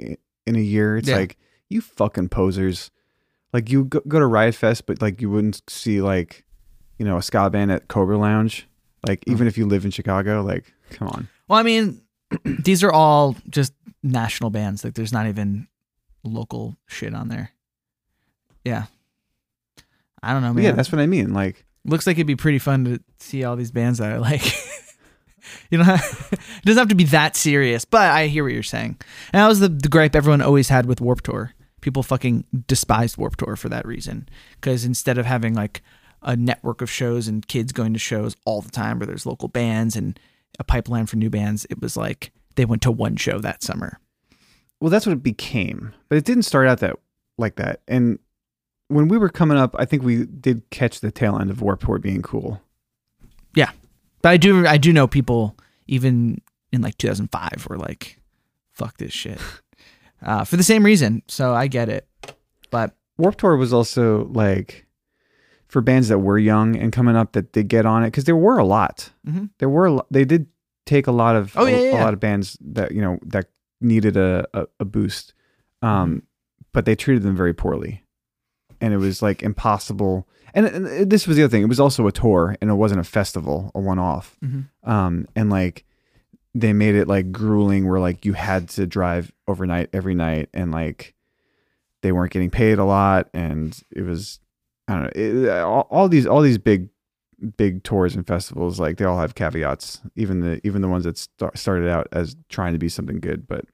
[0.46, 0.96] in a year.
[0.98, 1.16] It's Yeah.
[1.16, 1.36] like
[1.68, 2.90] you fucking posers.
[3.52, 6.44] Like you go, go to Riot Fest but like you wouldn't see like
[6.98, 8.66] you know a ska band at Cobra Lounge.
[9.06, 11.28] Like even if you live in Chicago, like come on.
[11.46, 12.02] Well, I mean,
[12.44, 14.84] these are all just national bands.
[14.84, 15.66] Like, there's not even
[16.24, 17.52] local shit on there.
[18.64, 18.84] Yeah.
[20.22, 20.64] I don't know, man.
[20.64, 21.32] Yeah, that's what I mean.
[21.32, 24.42] Like Looks like it'd be pretty fun to see all these bands that I like.
[25.70, 25.94] you know,
[26.32, 28.98] it doesn't have to be that serious, but I hear what you're saying.
[29.32, 31.54] And that was the, the gripe everyone always had with Warped Tour.
[31.80, 34.28] People fucking despised Warped Tour for that reason.
[34.60, 35.82] Because instead of having like
[36.22, 39.48] a network of shows and kids going to shows all the time where there's local
[39.48, 40.18] bands and
[40.58, 44.00] a pipeline for new bands, it was like they went to one show that summer.
[44.80, 46.96] well that's what it became but it didn't start out that
[47.38, 48.18] like that and
[48.88, 51.84] when we were coming up i think we did catch the tail end of warped
[51.84, 52.60] tour being cool
[53.54, 53.70] Yeah,
[54.22, 56.40] But I do I do know people even
[56.72, 58.20] in like 2005 were like,
[58.72, 59.40] "Fuck this shit,"
[60.22, 61.22] uh, for the same reason.
[61.28, 62.06] So I get it.
[62.70, 64.86] But warped tour was also like
[65.68, 68.36] for bands that were young and coming up that did get on it because there
[68.36, 69.48] were a lot Mhm.
[69.58, 70.46] there were they did
[70.84, 73.18] take a lot of Oh, yeah, a, yeah, a lot of bands that you know
[73.26, 73.46] that
[73.80, 75.32] needed a, a, a boost
[75.82, 76.18] um Mm-hmm.
[76.72, 78.02] but they treated them very poorly
[78.80, 82.06] and it was like impossible and, and this was the other thing it was also
[82.06, 84.66] a tour and it wasn't a festival a one-off Mhm.
[84.84, 85.84] um and like
[86.54, 90.70] they made it like grueling where like you had to drive overnight every night and
[90.72, 91.14] like
[92.02, 94.40] they weren't getting paid a lot and it was
[94.88, 96.88] i don't know it, all, all these all these big
[97.56, 101.16] big tours and festivals like they all have caveats even the even the ones that
[101.16, 103.64] start, started out as trying to be something good but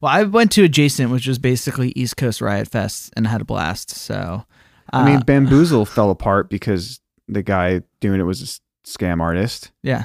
[0.00, 3.44] well, I went to Adjacent, which was basically East Coast Riot Fest, and had a
[3.44, 3.90] blast.
[3.90, 4.44] So,
[4.92, 9.70] i mean uh, bamboozle fell apart because the guy doing it was a scam artist
[9.82, 10.04] yeah,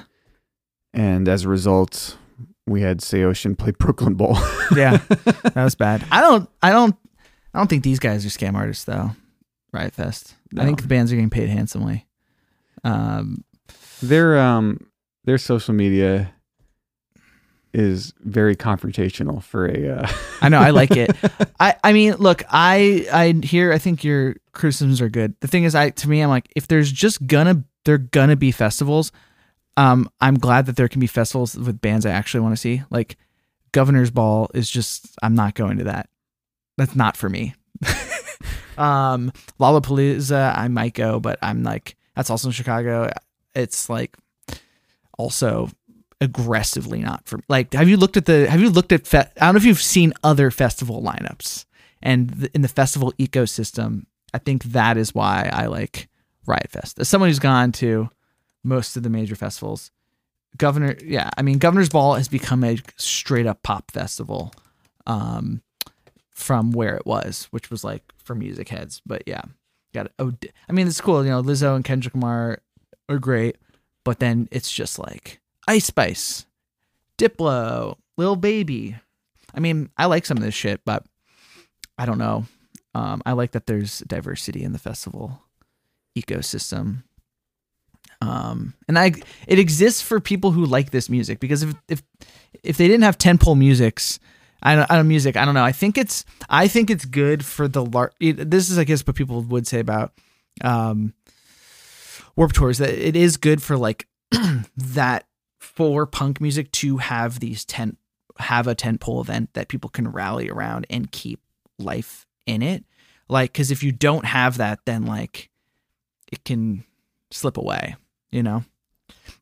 [0.94, 2.18] and as a result
[2.68, 4.38] we had Saosin play brooklyn bowl
[4.76, 6.04] yeah, that was bad.
[6.12, 6.96] I don't, I don't,
[7.54, 9.12] I don't think these guys are scam artists though.
[9.72, 10.36] Riot Fest.
[10.58, 12.06] I think the bands are getting paid handsomely.
[12.84, 13.44] Um,
[14.02, 14.88] their um
[15.26, 16.34] their social media
[17.76, 20.08] is very confrontational for a uh,
[20.42, 21.12] I know I like it.
[21.60, 25.36] I I mean, look, I I hear I think your criticisms are good.
[25.42, 28.52] The thing is, I to me, I'm like, if there's just gonna they're gonna be
[28.52, 29.12] festivals,
[29.78, 32.82] um, I'm glad that there can be festivals with bands I actually want to see.
[32.90, 33.18] Like
[33.74, 36.10] Governor's Ball is just I'm not going to that.
[36.78, 37.56] That's not for me.
[38.78, 43.12] um, Lollapalooza, I might go, but I'm like that's also in Chicago.
[43.54, 44.16] It's like
[45.18, 45.70] also
[46.22, 49.46] aggressively not for like have you looked at the have you looked at fe- I
[49.46, 51.66] don't know if you've seen other festival lineups
[52.02, 56.10] and the, in the festival ecosystem I think that is why I like
[56.46, 57.00] Riot Fest.
[57.00, 58.10] As someone who's gone to
[58.64, 59.92] most of the major festivals
[60.58, 64.54] Governor yeah I mean Governor's Ball has become a straight up pop festival
[65.06, 65.62] um
[66.32, 69.42] from where it was which was like for music heads but yeah.
[69.94, 70.14] Got it.
[70.18, 70.34] Oh
[70.70, 72.60] I mean it's cool you know Lizzo and Kendrick Lamar
[73.10, 73.58] are great
[74.06, 76.46] but then it's just like Ice Spice,
[77.18, 78.96] Diplo, Lil Baby.
[79.54, 81.06] I mean, I like some of this shit, but
[81.98, 82.46] I don't know.
[82.94, 85.42] Um, I like that there's diversity in the festival
[86.18, 87.04] ecosystem.
[88.22, 89.14] Um, and I
[89.48, 92.04] it exists for people who like this music because if if
[92.64, 94.20] if they didn't have ten pole musics,
[94.64, 95.36] I don't, I don't music.
[95.36, 95.64] I don't know.
[95.64, 99.06] I think it's I think it's good for the lar- it, This is I guess
[99.06, 100.14] what people would say about
[100.62, 101.14] um,
[102.36, 104.08] Warped Tours that it is good for like
[104.78, 105.26] that
[105.76, 107.98] for punk music to have these tent
[108.38, 111.40] have a tent pole event that people can rally around and keep
[111.80, 112.84] life in it.
[113.30, 115.50] Like, because if you don't have that, then like
[116.32, 116.84] it can
[117.32, 117.96] slip away.
[118.32, 118.64] You know,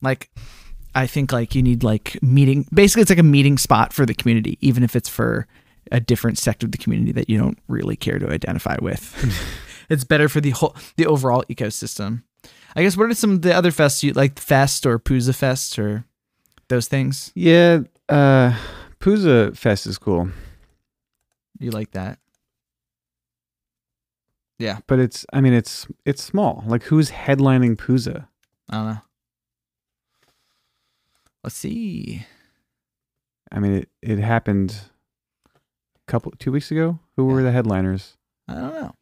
[0.02, 0.30] like
[0.94, 2.68] I think like you need like meeting.
[2.74, 5.48] Basically, it's like a meeting spot for the community, even if it's for
[5.92, 9.66] a different sector of the community that you don't really care to identify with.
[9.90, 12.24] it's better for the whole the overall ecosystem.
[12.76, 15.78] I guess what are some of the other fests you like Fest or Pouzza Fest
[15.80, 16.06] or
[16.68, 17.32] those things?
[17.36, 18.58] Yeah, uh
[19.00, 20.30] Pouzza Fest is cool,
[21.60, 22.20] You like that?
[24.60, 26.64] Yeah, but it's I mean it's it's small.
[26.68, 28.28] Like who's headlining Pouzza?
[28.70, 29.02] I don't know.
[31.44, 32.26] Let's see.
[33.52, 34.80] I mean it it happened
[35.46, 37.00] a couple two weeks ago.
[37.18, 38.18] Who were the headliners?
[38.48, 38.96] I don't know.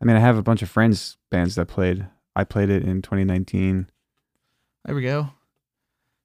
[0.00, 2.06] I mean I have a bunch of friends bands that played.
[2.36, 3.90] I played it in 2019.
[4.84, 5.30] There we go.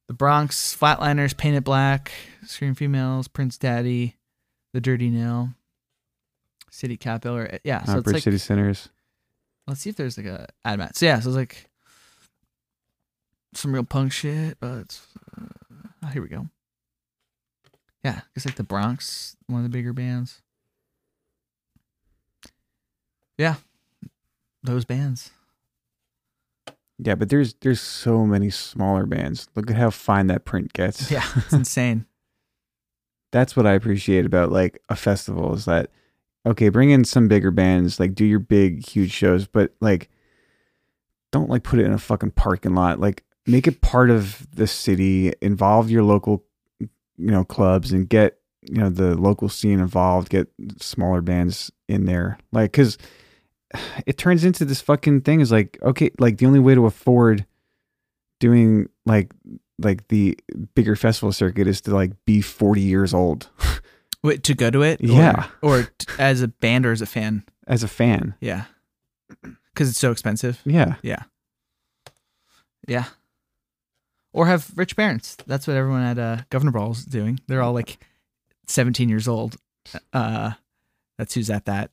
[0.08, 2.12] The Bronx, Flatliners, Painted Black,
[2.46, 4.16] Scream Females, Prince Daddy,
[4.74, 5.50] The Dirty Nil,
[6.70, 7.48] City Capital.
[7.64, 8.90] Yeah, so it's Bridge like, City Sinners.
[9.68, 10.96] let's see if there's like a ad mat.
[10.96, 11.70] So yeah, so it's like
[13.56, 15.00] some real punk shit, but
[15.40, 15.46] uh,
[16.04, 16.48] oh, here we go.
[18.04, 20.42] Yeah, it's like the Bronx, one of the bigger bands.
[23.38, 23.56] Yeah,
[24.62, 25.32] those bands.
[26.98, 29.48] Yeah, but there's there's so many smaller bands.
[29.56, 31.12] Look at how fine that print gets.
[31.12, 32.06] Yeah, it's insane.
[33.32, 35.90] That's what I appreciate about like a festival is that
[36.46, 40.10] okay, bring in some bigger bands, like do your big huge shows, but like
[41.32, 43.00] don't like put it in a fucking parking lot.
[43.00, 46.46] Like make it part of the city, involve your local
[46.80, 50.48] you know clubs and get you know the local scene involved, get
[50.80, 52.38] smaller bands in there.
[52.54, 52.98] Like cuz
[54.06, 57.46] it turns into this fucking thing is like okay, like the only way to afford
[58.40, 59.32] doing like
[59.80, 60.38] like the
[60.76, 63.50] bigger festival circuit is to like be 40 years old
[64.24, 65.02] Wait, to go to it?
[65.02, 65.48] Or- Yeah.
[65.62, 67.44] Or, t- as a band or as a fan?
[67.68, 68.34] as a fan.
[68.40, 68.66] Yeah.
[69.74, 70.62] Because it's so expensive.
[70.66, 70.96] Yeah.
[71.04, 71.24] Yeah.
[72.88, 73.06] Yeah.
[74.34, 75.38] Or have rich parents.
[75.48, 77.40] That's what everyone at uh, Governor Ball's doing.
[77.48, 77.98] They're all like
[78.68, 79.58] 17 years old.
[80.14, 80.52] Uh,
[81.18, 81.92] that's who's at that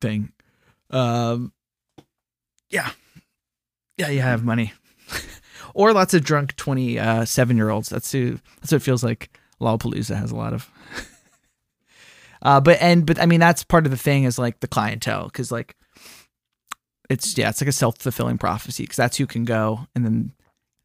[0.00, 0.32] thing.
[0.90, 1.52] Um,
[2.70, 2.90] yeah.
[3.96, 4.72] Yeah, you have money.
[5.74, 7.88] or lots of drunk 27 year olds.
[7.88, 10.70] That's who, that's what it feels like Lollapalooza has a lot of.
[12.42, 15.28] uh, but, and, but I mean, that's part of the thing is like the clientele.
[15.30, 15.74] Cause like,
[17.08, 20.32] it's yeah, it's like a self fulfilling prophecy because that's who can go, and then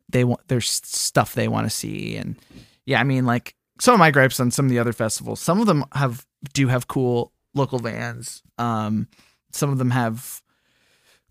[0.10, 2.38] they want there's stuff they want to see, and
[2.86, 5.60] yeah, I mean like some of my gripes on some of the other festivals, some
[5.60, 9.08] of them have do have cool local bands, um,
[9.54, 10.42] some of them have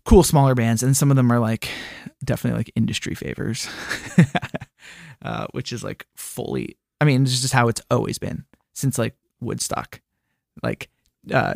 [0.05, 1.69] cool smaller bands, and some of them are like
[2.23, 3.69] definitely like industry favors,
[5.21, 6.77] uh, which is like fully.
[6.99, 10.01] I mean, it's just how it's always been since like Woodstock,
[10.63, 10.89] like
[11.31, 11.53] uh,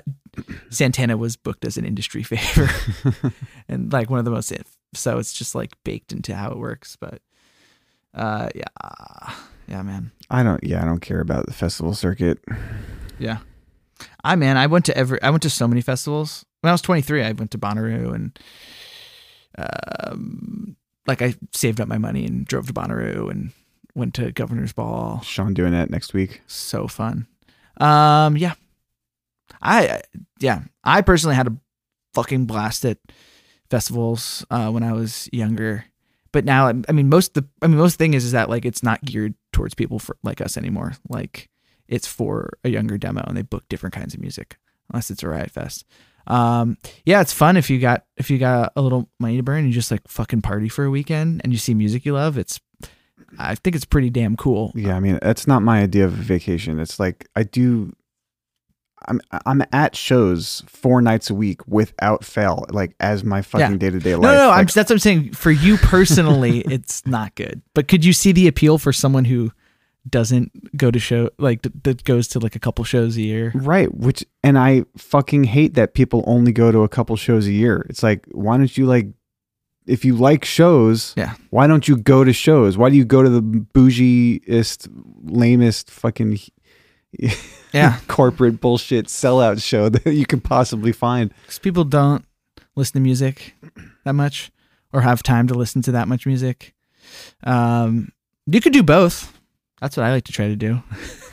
[0.69, 2.69] Santana was booked as an industry favor
[3.67, 4.53] and like one of the most
[4.93, 7.21] so it's just like baked into how it works but
[8.13, 9.33] uh yeah
[9.67, 12.39] yeah man I don't yeah, I don't care about the festival circuit.
[13.19, 13.39] yeah
[14.23, 16.81] i man i went to every i went to so many festivals when i was
[16.81, 18.39] 23 i went to bonnaroo and
[19.57, 23.51] um like i saved up my money and drove to bonnaroo and
[23.97, 26.41] went to governor's ball Sean doing that next week.
[26.47, 27.27] so fun.
[27.77, 28.53] Um, yeah,
[29.61, 30.01] I
[30.39, 31.57] yeah, I personally had a
[32.13, 32.99] fucking blast at
[33.69, 35.85] festivals uh, when I was younger.
[36.31, 38.83] But now, I mean, most the I mean, most thing is is that like it's
[38.83, 40.93] not geared towards people for like us anymore.
[41.09, 41.49] Like
[41.87, 44.57] it's for a younger demo, and they book different kinds of music,
[44.91, 45.85] unless it's a riot fest.
[46.27, 49.59] Um, yeah, it's fun if you got if you got a little money to burn,
[49.59, 52.37] and you just like fucking party for a weekend, and you see music you love.
[52.37, 52.59] It's
[53.39, 54.71] I think it's pretty damn cool.
[54.75, 56.79] Yeah, I mean, that's not my idea of a vacation.
[56.79, 57.93] It's like I do
[59.07, 63.89] I'm I'm at shows four nights a week without fail, like as my fucking day
[63.89, 64.23] to day life.
[64.23, 65.33] No, no, I'm, Like, that's what I'm saying.
[65.33, 67.61] For you personally, it's not good.
[67.73, 69.51] But could you see the appeal for someone who
[70.09, 73.51] doesn't go to show like th- that goes to like a couple shows a year?
[73.55, 77.51] Right, which and I fucking hate that people only go to a couple shows a
[77.51, 77.85] year.
[77.89, 79.07] It's like why don't you like
[79.85, 81.35] if you like shows, Yeah.
[81.49, 82.77] why don't you go to shows?
[82.77, 84.89] Why do you go to the bougiest,
[85.23, 86.39] lamest fucking
[87.73, 87.99] Yeah.
[88.07, 91.33] corporate bullshit sellout show that you can possibly find.
[91.43, 92.25] because people don't
[92.75, 93.55] listen to music
[94.03, 94.51] that much
[94.93, 96.73] or have time to listen to that much music.
[97.43, 98.11] Um,
[98.45, 99.36] you could do both.
[99.81, 100.81] That's what I like to try to do.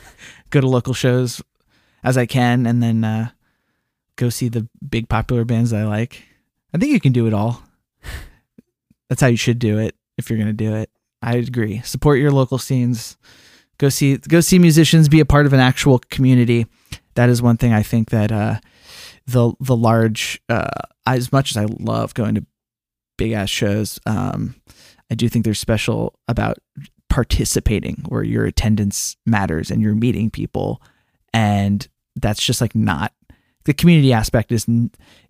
[0.50, 1.42] go to local shows
[2.02, 3.30] as I can, and then uh,
[4.16, 6.22] go see the big popular bands that I like.
[6.72, 7.62] I think you can do it all.
[9.08, 10.90] That's how you should do it if you're gonna do it.
[11.22, 11.80] I agree.
[11.80, 13.16] Support your local scenes.
[13.78, 15.08] Go see go see musicians.
[15.08, 16.66] Be a part of an actual community.
[17.14, 18.58] That is one thing I think that uh,
[19.26, 20.68] the the large uh
[21.06, 22.46] as much as I love going to
[23.16, 24.54] big ass shows, um
[25.10, 26.58] I do think there's special about
[27.14, 30.82] participating where your attendance matters and you're meeting people
[31.32, 31.86] and
[32.16, 33.12] that's just like not
[33.66, 34.66] the community aspect is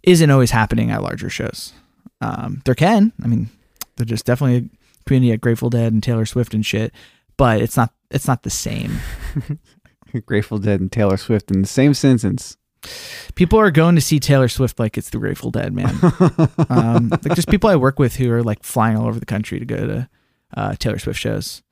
[0.02, 1.74] isn't always happening at larger shows.
[2.22, 3.50] Um there can, I mean,
[3.96, 6.90] there's just definitely a community at Grateful Dead and Taylor Swift and shit,
[7.36, 8.98] but it's not it's not the same.
[10.24, 12.56] Grateful Dead and Taylor Swift in the same sentence.
[13.34, 15.94] people are going to see Taylor Swift like it's the Grateful Dead, man.
[16.70, 19.58] um, like just people I work with who are like flying all over the country
[19.58, 20.08] to go to
[20.56, 21.62] uh, Taylor Swift shows.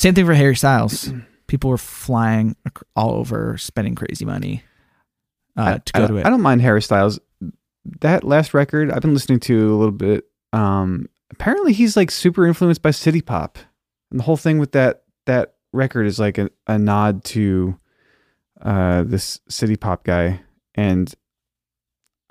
[0.00, 1.12] Same thing for Harry Styles.
[1.46, 2.56] People were flying
[2.96, 4.62] all over, spending crazy money
[5.58, 6.26] uh, to go I, to it.
[6.26, 7.20] I don't mind Harry Styles.
[8.00, 10.24] That last record I've been listening to a little bit.
[10.54, 13.58] Um, apparently he's like super influenced by city pop,
[14.10, 17.78] and the whole thing with that that record is like a, a nod to
[18.62, 20.40] uh this city pop guy.
[20.76, 21.14] And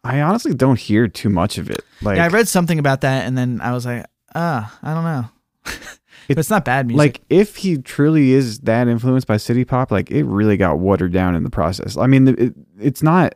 [0.04, 1.82] I honestly don't hear too much of it.
[2.02, 5.04] Like yeah, I read something about that, and then I was like, ah, I don't
[5.04, 5.30] know.
[6.28, 6.98] but it's not bad music.
[6.98, 11.12] like if he truly is that influenced by city pop like it really got watered
[11.14, 13.36] down in the process i mean it, it's not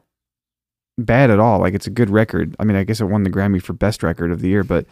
[0.97, 3.29] bad at all like it's a good record i mean i guess it won the
[3.29, 4.85] grammy for best record of the year but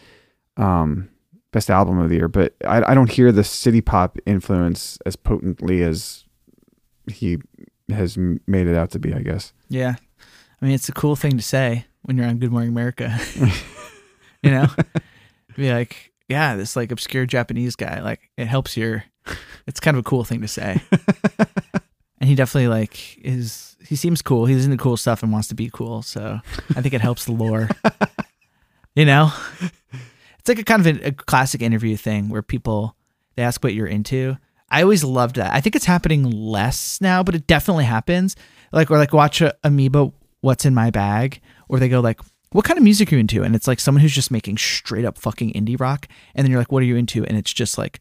[0.57, 1.09] um
[1.51, 5.15] best album of the year but i, I don't hear the city pop influence as
[5.15, 6.25] potently as
[7.11, 7.37] he
[7.89, 9.95] has made it out to be i guess Yeah.
[10.61, 13.19] I mean, it's a cool thing to say when you're on Good Morning America.
[14.43, 14.67] you know?
[15.57, 19.03] Be like, yeah, this like obscure Japanese guy, like it helps your
[19.67, 20.81] it's kind of a cool thing to say.
[22.19, 24.45] and he definitely like is he seems cool.
[24.45, 26.39] He's into cool stuff and wants to be cool, so
[26.75, 27.69] I think it helps the lore.
[28.95, 29.31] you know?
[30.39, 32.95] It's like a kind of a, a classic interview thing where people
[33.35, 34.37] they ask what you're into.
[34.69, 35.53] I always loved that.
[35.53, 38.35] I think it's happening less now, but it definitely happens.
[38.71, 42.21] Like or like watch a Amoeba What's in My Bag, or they go like,
[42.51, 43.43] What kind of music are you into?
[43.43, 46.07] And it's like someone who's just making straight up fucking indie rock.
[46.35, 47.25] And then you're like, What are you into?
[47.25, 47.99] And it's just like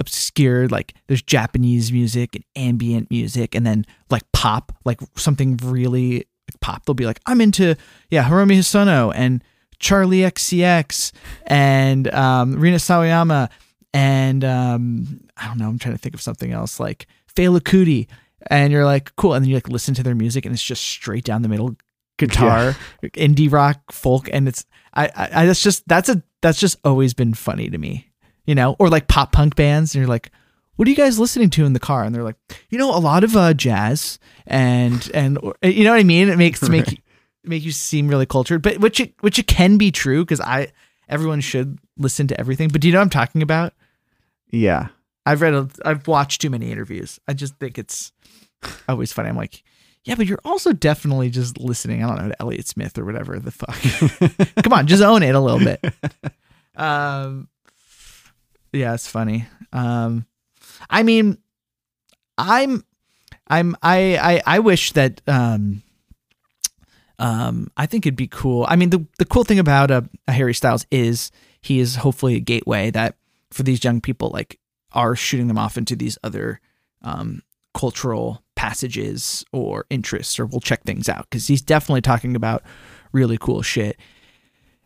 [0.00, 6.26] obscure, like there's Japanese music and ambient music, and then like pop, like something really
[6.60, 6.84] pop.
[6.84, 7.76] They'll be like, I'm into
[8.10, 9.42] yeah, Haruomi Hosono and
[9.80, 11.12] Charli XCX
[11.46, 13.50] and um, Rina Sawayama
[13.94, 15.68] and um, I don't know.
[15.68, 18.06] I'm trying to think of something else like Fela Kuti,
[18.48, 19.34] and you're like, cool.
[19.34, 21.76] And then you like listen to their music, and it's just straight down the middle
[22.18, 26.78] guitar, indie rock, folk, and it's I, I, I that's just that's a that's just
[26.84, 28.08] always been funny to me,
[28.46, 30.30] you know, or like pop punk bands, and you're like.
[30.76, 32.02] What are you guys listening to in the car?
[32.02, 32.38] And they're like,
[32.70, 36.30] you know, a lot of uh, jazz and and or- you know what I mean.
[36.30, 37.02] It makes to make
[37.44, 40.72] make you seem really cultured, but which it which it can be true because I
[41.10, 42.68] everyone should listen to everything.
[42.68, 43.74] But do you know what I'm talking about?
[44.50, 44.88] yeah
[45.26, 47.20] I've read, a, I've watched too many interviews.
[47.28, 48.10] I just think it's
[48.88, 49.28] always funny.
[49.28, 49.62] I'm like,
[50.04, 52.02] yeah, but you're also definitely just listening.
[52.02, 53.76] I don't know to Elliott Smith or whatever the fuck.
[54.64, 55.84] Come on, just own it a little bit.
[56.74, 57.50] Um,
[58.72, 59.46] yeah, it's funny.
[59.74, 60.24] Um,
[60.88, 61.36] I mean,
[62.38, 62.82] I'm,
[63.46, 65.82] I'm, I, I, I wish that, um,
[67.18, 68.64] um, I think it'd be cool.
[68.68, 71.30] I mean, the the cool thing about a, a Harry Styles is
[71.60, 73.16] he is hopefully a gateway that
[73.50, 74.58] for these young people like
[74.92, 76.60] are shooting them off into these other
[77.02, 77.42] um,
[77.74, 82.62] cultural passages or interests, or we'll check things out because he's definitely talking about
[83.12, 83.98] really cool shit.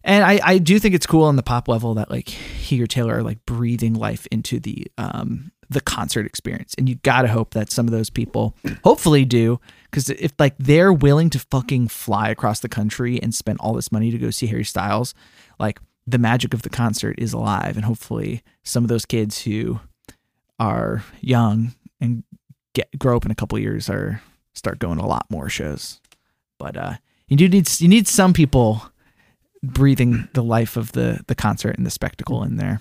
[0.05, 2.87] And I, I do think it's cool on the pop level that like he or
[2.87, 6.75] Taylor are like breathing life into the um the concert experience.
[6.79, 9.59] And you gotta hope that some of those people hopefully do.
[9.91, 13.91] Cause if like they're willing to fucking fly across the country and spend all this
[13.91, 15.13] money to go see Harry Styles,
[15.59, 17.75] like the magic of the concert is alive.
[17.75, 19.81] And hopefully some of those kids who
[20.61, 22.23] are young and
[22.77, 24.23] get grow up in a couple years or
[24.55, 26.01] start going to a lot more shows.
[26.59, 26.95] But uh
[27.29, 28.83] you do need you need some people
[29.63, 32.81] breathing the life of the the concert and the spectacle in there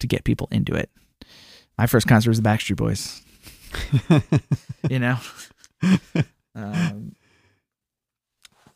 [0.00, 0.90] to get people into it.
[1.76, 3.22] My first concert was the Backstreet Boys.
[4.90, 5.18] you know.
[6.54, 7.14] Um,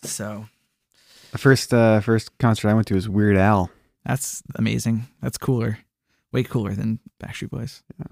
[0.04, 0.46] so
[1.32, 3.70] the first uh first concert i went to was weird al
[4.04, 5.06] that's amazing.
[5.20, 5.78] That's cooler,
[6.32, 7.82] way cooler than Backstreet Boys.
[7.98, 8.06] Yeah.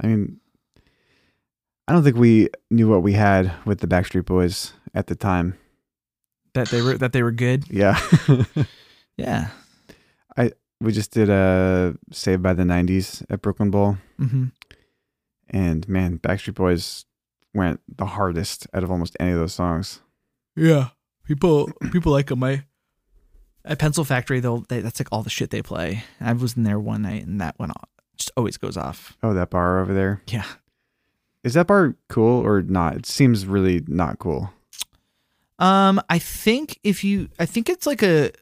[0.00, 0.40] I mean,
[1.88, 5.58] I don't think we knew what we had with the Backstreet Boys at the time.
[6.54, 7.64] That they were that they were good.
[7.70, 7.98] Yeah.
[9.18, 9.48] Yeah.
[10.36, 13.98] I we just did a Saved by the 90s at Brooklyn Bowl.
[14.18, 14.46] hmm
[15.50, 17.04] And man, Backstreet Boys
[17.54, 20.00] went the hardest out of almost any of those songs.
[20.56, 20.88] Yeah.
[21.24, 22.42] People people like them.
[22.42, 22.64] I
[23.64, 26.04] at Pencil Factory though, they, that's like all the shit they play.
[26.20, 27.88] I was in there one night and that went off.
[28.16, 29.16] Just always goes off.
[29.22, 30.22] Oh, that bar over there.
[30.26, 30.46] Yeah.
[31.44, 32.96] Is that bar cool or not?
[32.96, 34.52] It seems really not cool.
[35.58, 38.32] Um, I think if you, I think it's like a.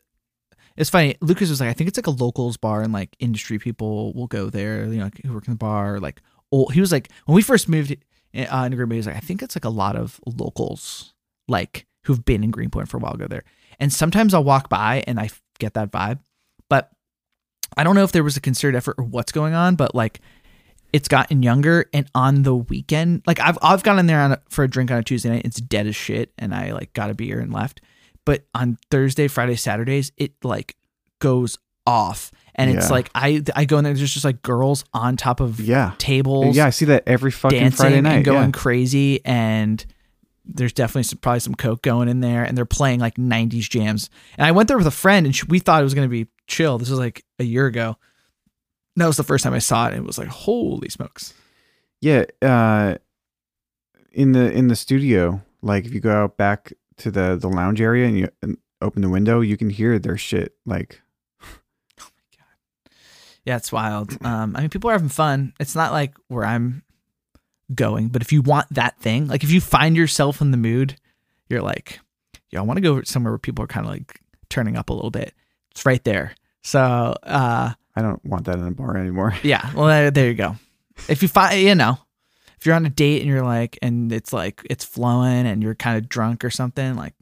[0.77, 1.17] It's funny.
[1.21, 4.27] Lucas was like, I think it's like a locals bar, and like industry people will
[4.29, 4.85] go there.
[4.85, 6.01] You know, like, who work in the bar.
[6.01, 6.23] Like,
[6.53, 6.73] old.
[6.73, 7.93] He was like, when we first moved
[8.35, 11.15] uh, into Greenpoint, he was like, I think it's like a lot of locals,
[11.49, 13.45] like who've been in Greenpoint for a while, go there.
[13.79, 16.21] And sometimes I'll walk by and I get that vibe,
[16.69, 16.91] but
[17.77, 19.75] I don't know if there was a concerted effort or what's going on.
[19.75, 20.21] But like,
[20.93, 24.41] it's gotten younger and on the weekend like i've i've gone in there on a,
[24.49, 25.43] for a drink on a tuesday night.
[25.45, 27.81] It's dead as shit and i like got a beer and left.
[28.25, 30.77] But on thursday friday saturdays it like
[31.21, 32.31] goes off.
[32.55, 35.59] And it's like i i go in there there's just like girls on top of
[35.61, 35.93] Yeah.
[35.99, 38.17] tables Yeah, I see that every fucking Friday night.
[38.17, 38.51] and going yeah.
[38.53, 39.25] crazy.
[39.25, 39.85] And
[40.45, 44.11] there's definitely some, probably some coke going in there and they're playing like 90s jams.
[44.37, 46.11] And i went there with a friend and she, we thought it was going to
[46.11, 46.77] be chill.
[46.79, 47.97] This was like a year ago
[48.97, 51.35] that was the first time i saw it and it was like holy smokes
[52.01, 52.97] Yeah, uh,
[54.13, 57.81] in the in the studio, like if you go out back to the the lounge
[57.81, 60.55] area and you and open the window, you can hear their shit.
[60.65, 61.03] Like,
[62.01, 62.93] oh my God.
[63.45, 64.17] Yeah, it's wild.
[64.25, 65.53] Um, I mean, people are having fun.
[65.61, 66.83] It's not like where I'm
[67.75, 70.97] going, but if you want that thing, like if you find yourself in the mood,
[71.51, 72.01] you're like,
[72.51, 74.95] yeah, I want to go somewhere where people are kind of like turning up a
[74.95, 75.35] little bit.
[75.73, 76.35] It's right there.
[76.63, 79.35] So, uh, I don't want that in a bar anymore.
[79.43, 80.57] yeah, well, there, you go.
[81.09, 81.99] If you find, you know,
[82.59, 85.75] if you're on a date and you're like, and it's like it's flowing and you're
[85.75, 87.15] kind of drunk or something, like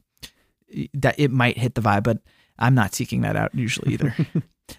[0.93, 2.03] that, it might hit the vibe.
[2.03, 2.19] But
[2.57, 4.15] I'm not seeking that out usually either.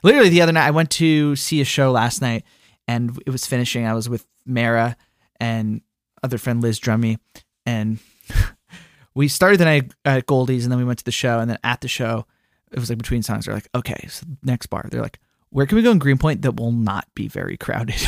[0.02, 2.44] Literally the other night, I went to see a show last night,
[2.88, 3.86] and it was finishing.
[3.86, 4.96] I was with Mara
[5.38, 5.82] and
[6.22, 7.18] other friend Liz Drummy,
[7.66, 7.98] and
[9.14, 11.58] we started the night at Goldie's, and then we went to the show, and then
[11.62, 12.26] at the show,
[12.72, 13.46] it was like between songs.
[13.46, 14.86] They're like, okay, so next bar.
[14.90, 15.18] They're like,
[15.50, 18.00] where can we go in Greenpoint that will not be very crowded?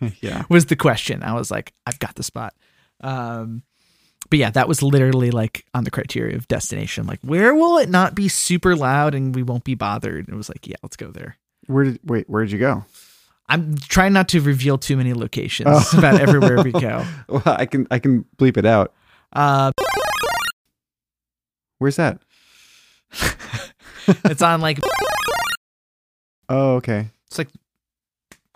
[0.20, 0.44] yeah.
[0.48, 1.22] was the question.
[1.22, 2.54] I was like, I've got the spot.
[3.00, 3.62] Um,
[4.28, 7.06] but yeah, that was literally like on the criteria of destination.
[7.06, 10.26] Like, where will it not be super loud and we won't be bothered?
[10.28, 11.36] And it was like, yeah, let's go there.
[11.66, 12.28] Where did wait?
[12.28, 12.84] Where did you go?
[13.48, 15.90] I'm trying not to reveal too many locations Oh.
[15.98, 17.04] about everywhere we go.
[17.28, 18.92] Well, I can I can bleep it out.
[19.32, 19.72] Uh,
[21.78, 22.20] Where's that?
[24.26, 24.78] it's on like
[26.50, 27.08] Oh, okay.
[27.28, 27.48] it's like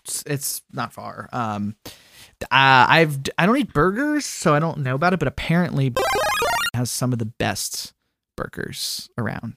[0.03, 1.29] it's, it's not far.
[1.31, 1.75] Um,
[2.43, 5.19] uh, I've I don't eat burgers, so I don't know about it.
[5.19, 5.93] But apparently,
[6.73, 7.93] has some of the best
[8.35, 9.55] burgers around.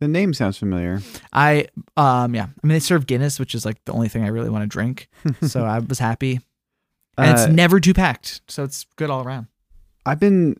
[0.00, 1.00] The name sounds familiar.
[1.32, 1.66] I
[1.96, 4.50] um yeah, I mean they serve Guinness, which is like the only thing I really
[4.50, 5.08] want to drink.
[5.42, 6.40] so I was happy,
[7.18, 9.46] and Uh, it's never too packed, so it's good all around.
[10.06, 10.56] I've been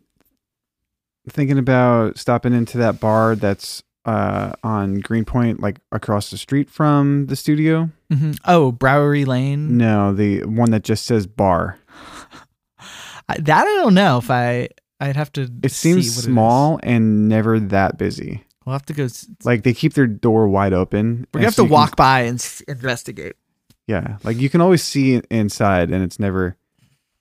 [1.28, 7.26] thinking about stopping into that bar that's uh, on Greenpoint, like across the street from
[7.26, 7.90] the studio.
[8.10, 9.76] hmm Oh, Brouwerij Lane.
[9.76, 11.78] No, the one that just says bar.
[13.28, 14.68] I, that I don't know if I
[15.00, 15.42] I'd have to.
[15.62, 18.44] It see seems small and never that busy.
[18.64, 19.04] We'll have to go.
[19.04, 21.26] s- Like they keep their door wide open.
[21.32, 23.34] We're gonna have so to you can- walk by and s- investigate.
[23.86, 26.56] yeah, like you can always see inside, and it's never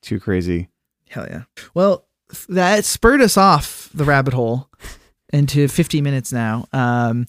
[0.01, 0.69] too crazy.
[1.09, 1.43] Hell yeah.
[1.73, 2.05] Well,
[2.49, 4.69] that spurred us off the rabbit hole
[5.34, 7.27] into 50 minutes now um,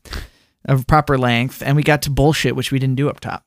[0.64, 3.44] of proper length, and we got to bullshit, which we didn't do up top.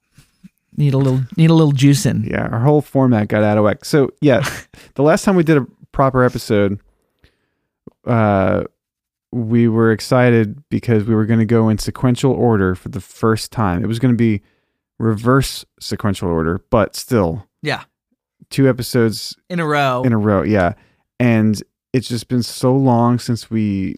[0.78, 2.24] Need a little need a little juice in.
[2.26, 3.86] Yeah, our whole format got out of whack.
[3.86, 4.46] So yeah,
[4.96, 6.80] the last time we did a proper episode,
[8.06, 8.64] uh,
[9.32, 13.52] we were excited because we were going to go in sequential order for the first
[13.52, 13.84] time.
[13.84, 14.42] It was going to be
[14.98, 17.84] reverse sequential order, but still Yeah.
[18.50, 20.04] two episodes In a row.
[20.04, 20.44] in a row.
[20.44, 20.74] Yeah,
[21.20, 21.62] and
[21.94, 23.96] it's just been so long since we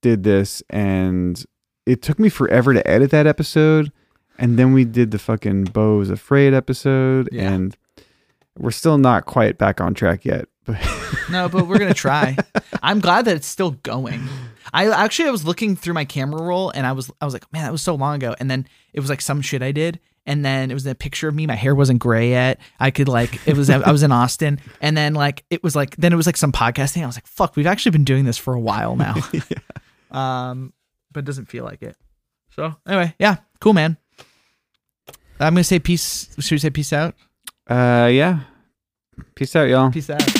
[0.00, 1.44] did this, and
[1.86, 3.92] it took me forever to edit that episode.
[4.38, 7.52] And then we did the fucking Beau's Afraid episode, Yeah.
[7.52, 7.76] and
[8.58, 10.46] we're still not quite back on track yet.
[10.64, 10.78] But
[11.30, 12.36] No, but we're gonna try.
[12.82, 14.22] I'm glad that it's still going.
[14.72, 17.50] I actually I was looking through my camera roll and I was I was like,
[17.52, 18.34] man, that was so long ago.
[18.40, 19.98] And then it was like some shit I did.
[20.26, 21.46] And then it was a picture of me.
[21.46, 22.60] My hair wasn't gray yet.
[22.78, 24.60] I could like it was I was in Austin.
[24.80, 27.02] And then like it was like then it was like some podcast thing.
[27.02, 29.16] I was like, fuck, we've actually been doing this for a while now.
[30.10, 30.72] Um,
[31.12, 31.96] but it doesn't feel like it.
[32.50, 33.96] So anyway, yeah, cool man.
[35.38, 36.34] I'm gonna say peace.
[36.38, 37.14] Should we say peace out?
[37.68, 38.40] uh, yeah,
[39.34, 39.90] peace out, y'all.
[39.90, 40.39] Peace out.